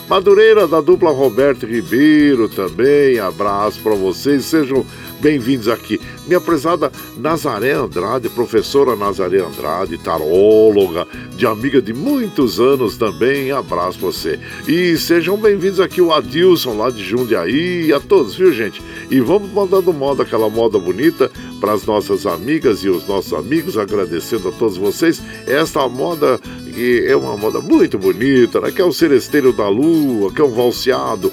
[0.08, 3.18] Madureira, da dupla Roberto Ribeiro também.
[3.18, 4.46] Abraço para vocês.
[4.46, 4.86] Sejam
[5.20, 6.00] bem-vindos aqui.
[6.26, 13.52] Minha prezada Nazaré Andrade, professora Nazaré Andrade, taróloga, de amiga de muitos anos também.
[13.52, 14.36] Abraço você.
[14.66, 18.82] E sejam bem-vindos aqui o Adilson, lá de Jundiaí, e a todos, viu, gente?
[19.08, 21.30] E vamos mandando moda, aquela moda bonita
[21.60, 25.22] para as nossas amigas e os nossos amigos, agradecendo a todos vocês.
[25.46, 26.40] Esta moda
[26.76, 28.70] que é uma moda muito bonita, né?
[28.70, 31.32] que é o Seresteiro da Lua, que é um valseado,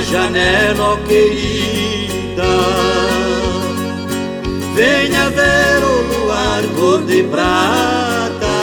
[0.00, 2.42] Janela, oh querida.
[4.74, 8.54] Venha ver o luar cor de prata.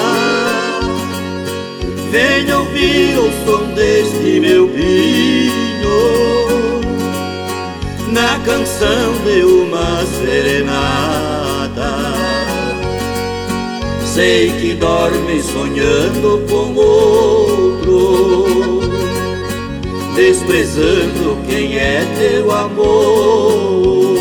[2.12, 5.22] Venha ouvir o som deste meu vinho
[8.10, 11.91] na canção de uma serenata.
[14.06, 18.60] Sei que dorme sonhando com outro
[20.15, 24.17] desprezando quem é teu amor.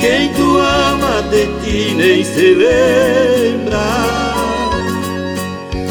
[0.00, 3.78] Quem tu ama de ti nem se lembra.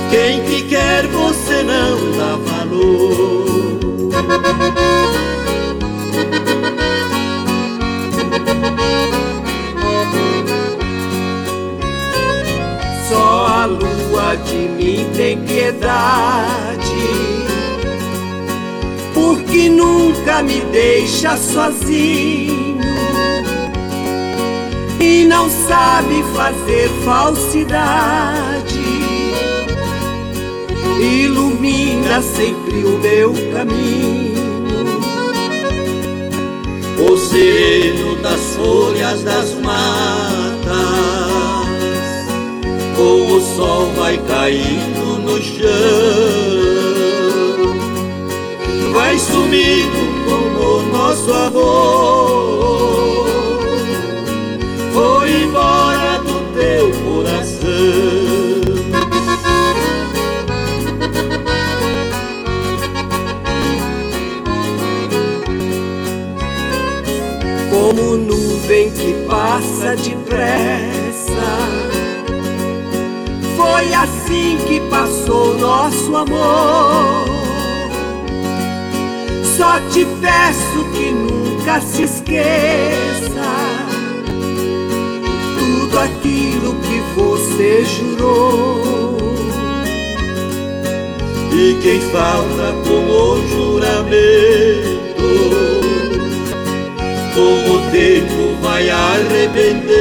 [0.09, 3.47] Quem te quer você não dá valor.
[13.09, 17.47] Só a lua de mim tem piedade
[19.57, 22.77] porque nunca me deixa sozinho
[24.99, 28.77] e não sabe fazer falsidade.
[30.99, 34.99] Ilumina sempre o meu caminho,
[36.99, 40.67] o sereno das folhas das matas,
[42.95, 46.66] com o sol vai caindo no chão
[48.98, 53.28] vai sumindo como nosso amor.
[54.91, 57.68] Foi embora do teu coração.
[67.69, 71.52] Como nuvem que passa depressa,
[73.56, 77.36] foi assim que passou nosso amor
[79.68, 83.49] só te peço que nunca se esqueça
[85.60, 89.18] tudo aquilo que você jurou.
[91.52, 95.27] E quem falta com o juramento,
[97.35, 99.98] com o tempo vai arrepender.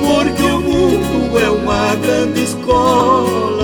[0.00, 3.55] Porque o mundo é uma grande escola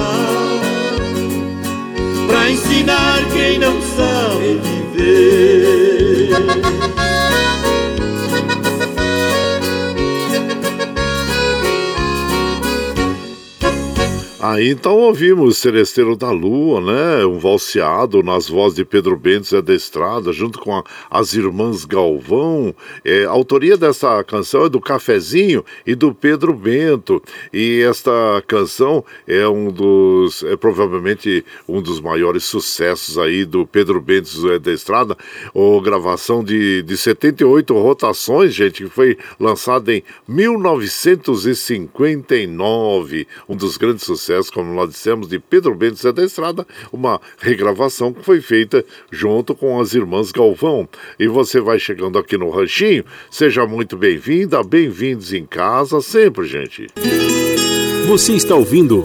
[2.83, 5.52] ensinar quem não sabe viver.
[14.53, 17.25] Ah, então ouvimos Celesteiro da Lua, né?
[17.25, 21.87] Um valseado nas vozes de Pedro Bento e da Estrada, junto com a, as irmãs
[21.87, 22.75] Galvão.
[23.03, 27.23] É, a autoria dessa canção é do Cafezinho e do Pedro Bento.
[27.51, 28.13] E esta
[28.47, 34.59] canção é um dos, é provavelmente um dos maiores sucessos aí do Pedro Bento e
[34.59, 35.17] da Estrada.
[35.55, 43.27] Ou gravação de, de 78 rotações, gente, que foi lançada em 1959.
[43.49, 48.25] Um dos grandes sucessos como nós dissemos, de Pedro Bento da Estrada, uma regravação que
[48.25, 50.89] foi feita junto com as irmãs Galvão.
[51.19, 56.87] E você vai chegando aqui no Ranchinho, seja muito bem-vinda, bem-vindos em casa sempre, gente.
[58.07, 59.03] Você está ouvindo.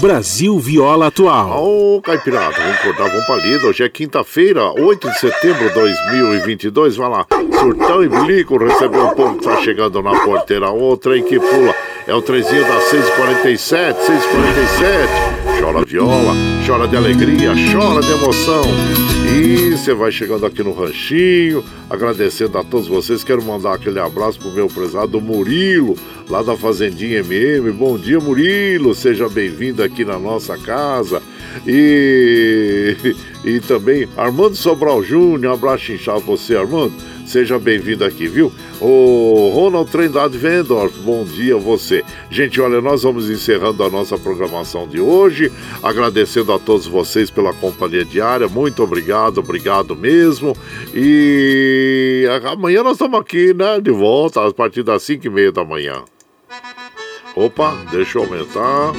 [0.00, 1.62] Brasil Viola Atual.
[1.62, 3.66] Ô, oh, Caipirada, vamos acordar, vamos pra lida.
[3.66, 6.96] Hoje é quinta-feira, 8 de setembro de 2022.
[6.96, 7.26] Vai lá,
[7.60, 10.70] Surtão e Bilico recebeu um povo que tá chegando na porteira.
[10.70, 11.74] Outra aí que pula.
[12.06, 15.60] É o trezinho da 647, 647.
[15.60, 16.32] Chora viola,
[16.66, 18.62] chora de alegria, chora de emoção.
[19.36, 23.22] E você vai chegando aqui no Ranchinho, agradecendo a todos vocês.
[23.22, 25.96] Quero mandar aquele abraço pro meu prezado Murilo,
[26.30, 27.70] lá da Fazendinha MM.
[27.72, 28.94] Bom dia, Murilo.
[28.94, 31.22] Seja bem-vindo aqui na nossa casa.
[31.66, 32.96] E,
[33.44, 36.94] e também Armando Sobral Júnior, um abraço inchado você, Armando.
[37.30, 38.52] Seja bem-vindo aqui, viu?
[38.80, 42.02] O Ronald Trindade Vendorf, bom dia a você.
[42.28, 47.52] Gente, olha, nós vamos encerrando a nossa programação de hoje, agradecendo a todos vocês pela
[47.52, 50.56] companhia diária, muito obrigado, obrigado mesmo.
[50.92, 55.64] E amanhã nós estamos aqui, né, de volta, a partir das 5 e meia da
[55.64, 56.02] manhã.
[57.36, 58.92] Opa, deixa eu aumentar.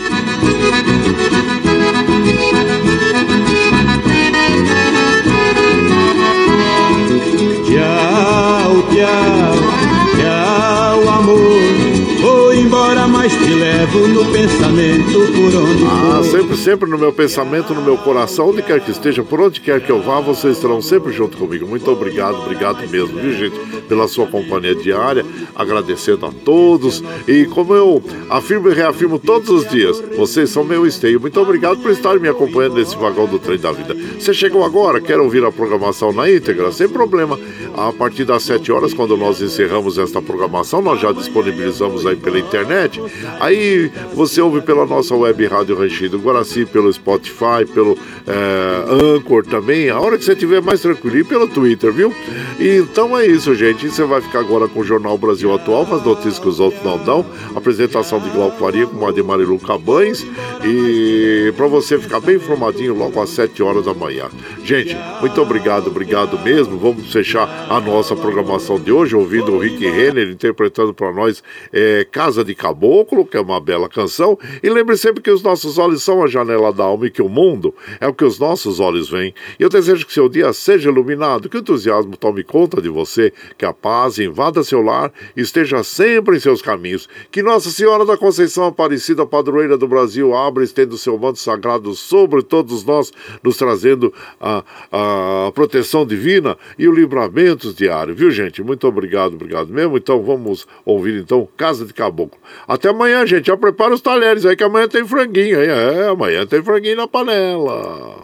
[13.32, 17.98] Mas te levo no pensamento por onde Ah, sempre, sempre no meu pensamento, no meu
[17.98, 21.38] coração, onde quer que esteja, por onde quer que eu vá, vocês estarão sempre junto
[21.38, 21.68] comigo.
[21.68, 25.26] Muito obrigado, obrigado mesmo, viu, gente, pela sua companhia diária,
[25.56, 27.04] agradecendo a todos.
[27.28, 31.20] E como eu afirmo e reafirmo todos os dias, vocês são meu esteio.
[31.20, 33.96] Muito obrigado por estar me acompanhando nesse vagão do trem da vida.
[34.20, 36.72] Você chegou agora, quer ouvir a programação na íntegra?
[36.72, 37.40] Sem problema.
[37.76, 42.38] A partir das 7 horas, quando nós encerramos esta programação, nós já disponibilizamos aí pela
[42.38, 43.02] internet.
[43.40, 49.46] Aí você ouve pela nossa web Rádio Ranchinho do Guaraci, pelo Spotify, pelo é, Anchor
[49.46, 52.14] também, a hora que você estiver mais tranquilo, e pelo Twitter, viu?
[52.60, 53.90] Então é isso, gente.
[53.90, 56.98] Você vai ficar agora com o Jornal Brasil Atual, as notícias que os outros não
[56.98, 57.26] dão.
[57.56, 60.26] Apresentação de Glauco Faria com a de Marilu Cabanes.
[60.64, 64.30] E para você ficar bem informadinho logo às 7 horas da manhã.
[64.64, 66.78] Gente, muito obrigado, obrigado mesmo.
[66.78, 71.44] Vamos fechar a nossa programação de hoje, ouvindo o Rick Renner interpretando para nós
[71.74, 74.38] é, Casa de Caboclo, que é uma bela canção.
[74.64, 77.28] E lembre sempre que os nossos olhos são a janela da alma e que o
[77.28, 79.34] mundo é o que os nossos olhos veem.
[79.60, 83.34] E eu desejo que seu dia seja iluminado, que o entusiasmo tome conta de você,
[83.58, 87.10] que a paz invada seu lar e esteja sempre em seus caminhos.
[87.30, 91.40] Que Nossa Senhora da Conceição Aparecida, padroeira do Brasil, abra e estenda o seu manto
[91.40, 93.12] sagrado sobre todos nós,
[93.44, 98.64] nos trazendo a, a proteção divina e o livramento diário, viu gente?
[98.64, 99.98] Muito obrigado, obrigado mesmo.
[99.98, 102.40] Então vamos ouvir então Casa de Caboclo.
[102.68, 103.48] Até amanhã, gente.
[103.48, 105.68] Já prepara os talheres aí que amanhã tem franguinho aí.
[105.68, 108.18] É, amanhã tem franguinho na panela.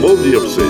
[0.00, 0.68] Bom dia pra vocês.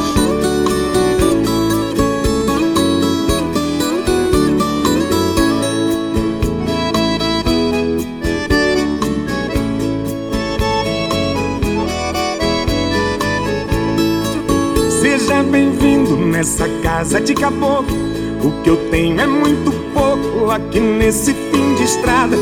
[15.01, 17.97] Seja bem-vindo nessa casa de caboclo.
[18.43, 22.37] O que eu tenho é muito pouco aqui nesse fim de estrada.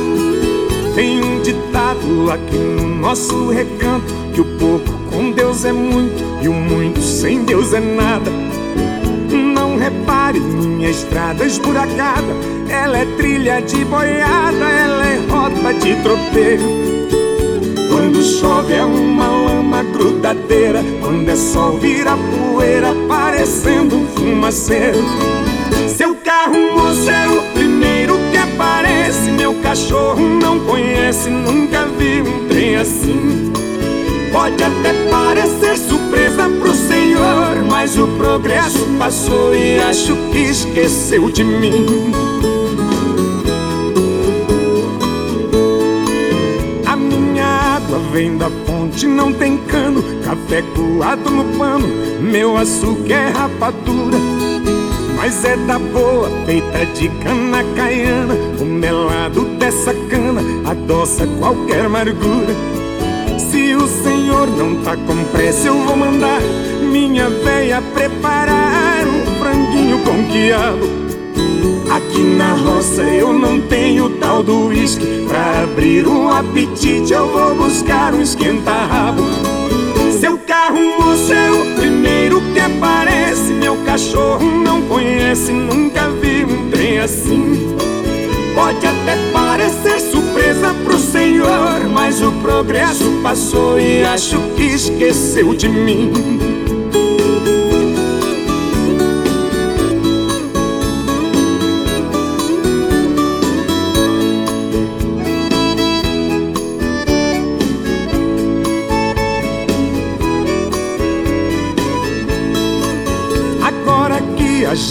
[0.95, 6.49] Tem um ditado aqui no nosso recanto: que o pouco com Deus é muito e
[6.49, 8.31] o muito sem Deus é nada.
[9.31, 12.35] Não repare minha estrada esburacada,
[12.69, 16.63] ela é trilha de boiada, ela é rota de tropeiro.
[17.89, 24.99] Quando chove é uma lama grudadeira, quando é sol vira poeira, parecendo um fumaceiro.
[25.89, 27.92] Seu carro moço é o primeiro
[29.13, 33.53] aparece, meu cachorro não conhece, nunca vi um trem assim.
[34.33, 41.45] Pode até parecer surpresa pro senhor, mas o progresso passou e acho que esqueceu de
[41.45, 41.87] mim.
[46.87, 47.45] A minha
[47.77, 51.89] água vem da fonte, não tem cano, café coado no pano,
[52.21, 54.42] meu açúcar é rapadura.
[55.23, 62.53] Mas é da boa, feita de cana caiana, o melado dessa cana adoça qualquer amargura.
[63.39, 66.41] Se o senhor não tá com pressa, eu vou mandar
[66.91, 70.91] minha veia preparar um franguinho com quiabo.
[71.89, 77.55] Aqui na roça eu não tenho tal do uísque Pra abrir um apetite eu vou
[77.55, 79.23] buscar um esquenta-rabo
[80.19, 83.22] Seu carro, moço, é o primeiro que aparece
[83.73, 87.75] Meu cachorro não conhece, nunca vi um trem assim.
[88.55, 95.71] Pode até parecer surpresa pro senhor Mas o progresso passou e acho que esqueceu de
[95.71, 96.52] mim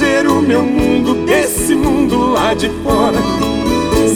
[0.00, 3.18] o meu mundo desse mundo lá de fora.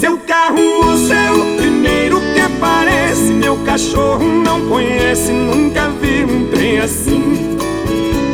[0.01, 6.79] Seu carro, o seu primeiro que aparece Meu cachorro não conhece, nunca vi um trem
[6.79, 7.59] assim.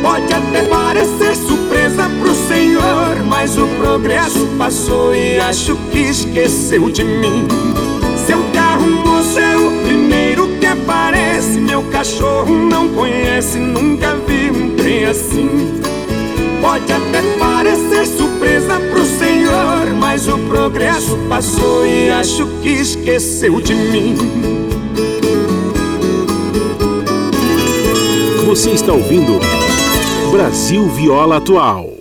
[0.01, 7.03] Pode até parecer surpresa pro senhor Mas o progresso passou e acho que esqueceu de
[7.03, 7.45] mim.
[8.25, 15.05] Seu carro, o seu primeiro que aparece Meu cachorro não conhece, nunca vi um trem
[15.05, 15.92] assim
[16.63, 23.75] Pode até parecer surpresa pro senhor, mas o progresso passou e acho que esqueceu de
[23.75, 24.15] mim.
[28.45, 29.41] Você está ouvindo
[30.31, 31.92] Brasil Viola Atual.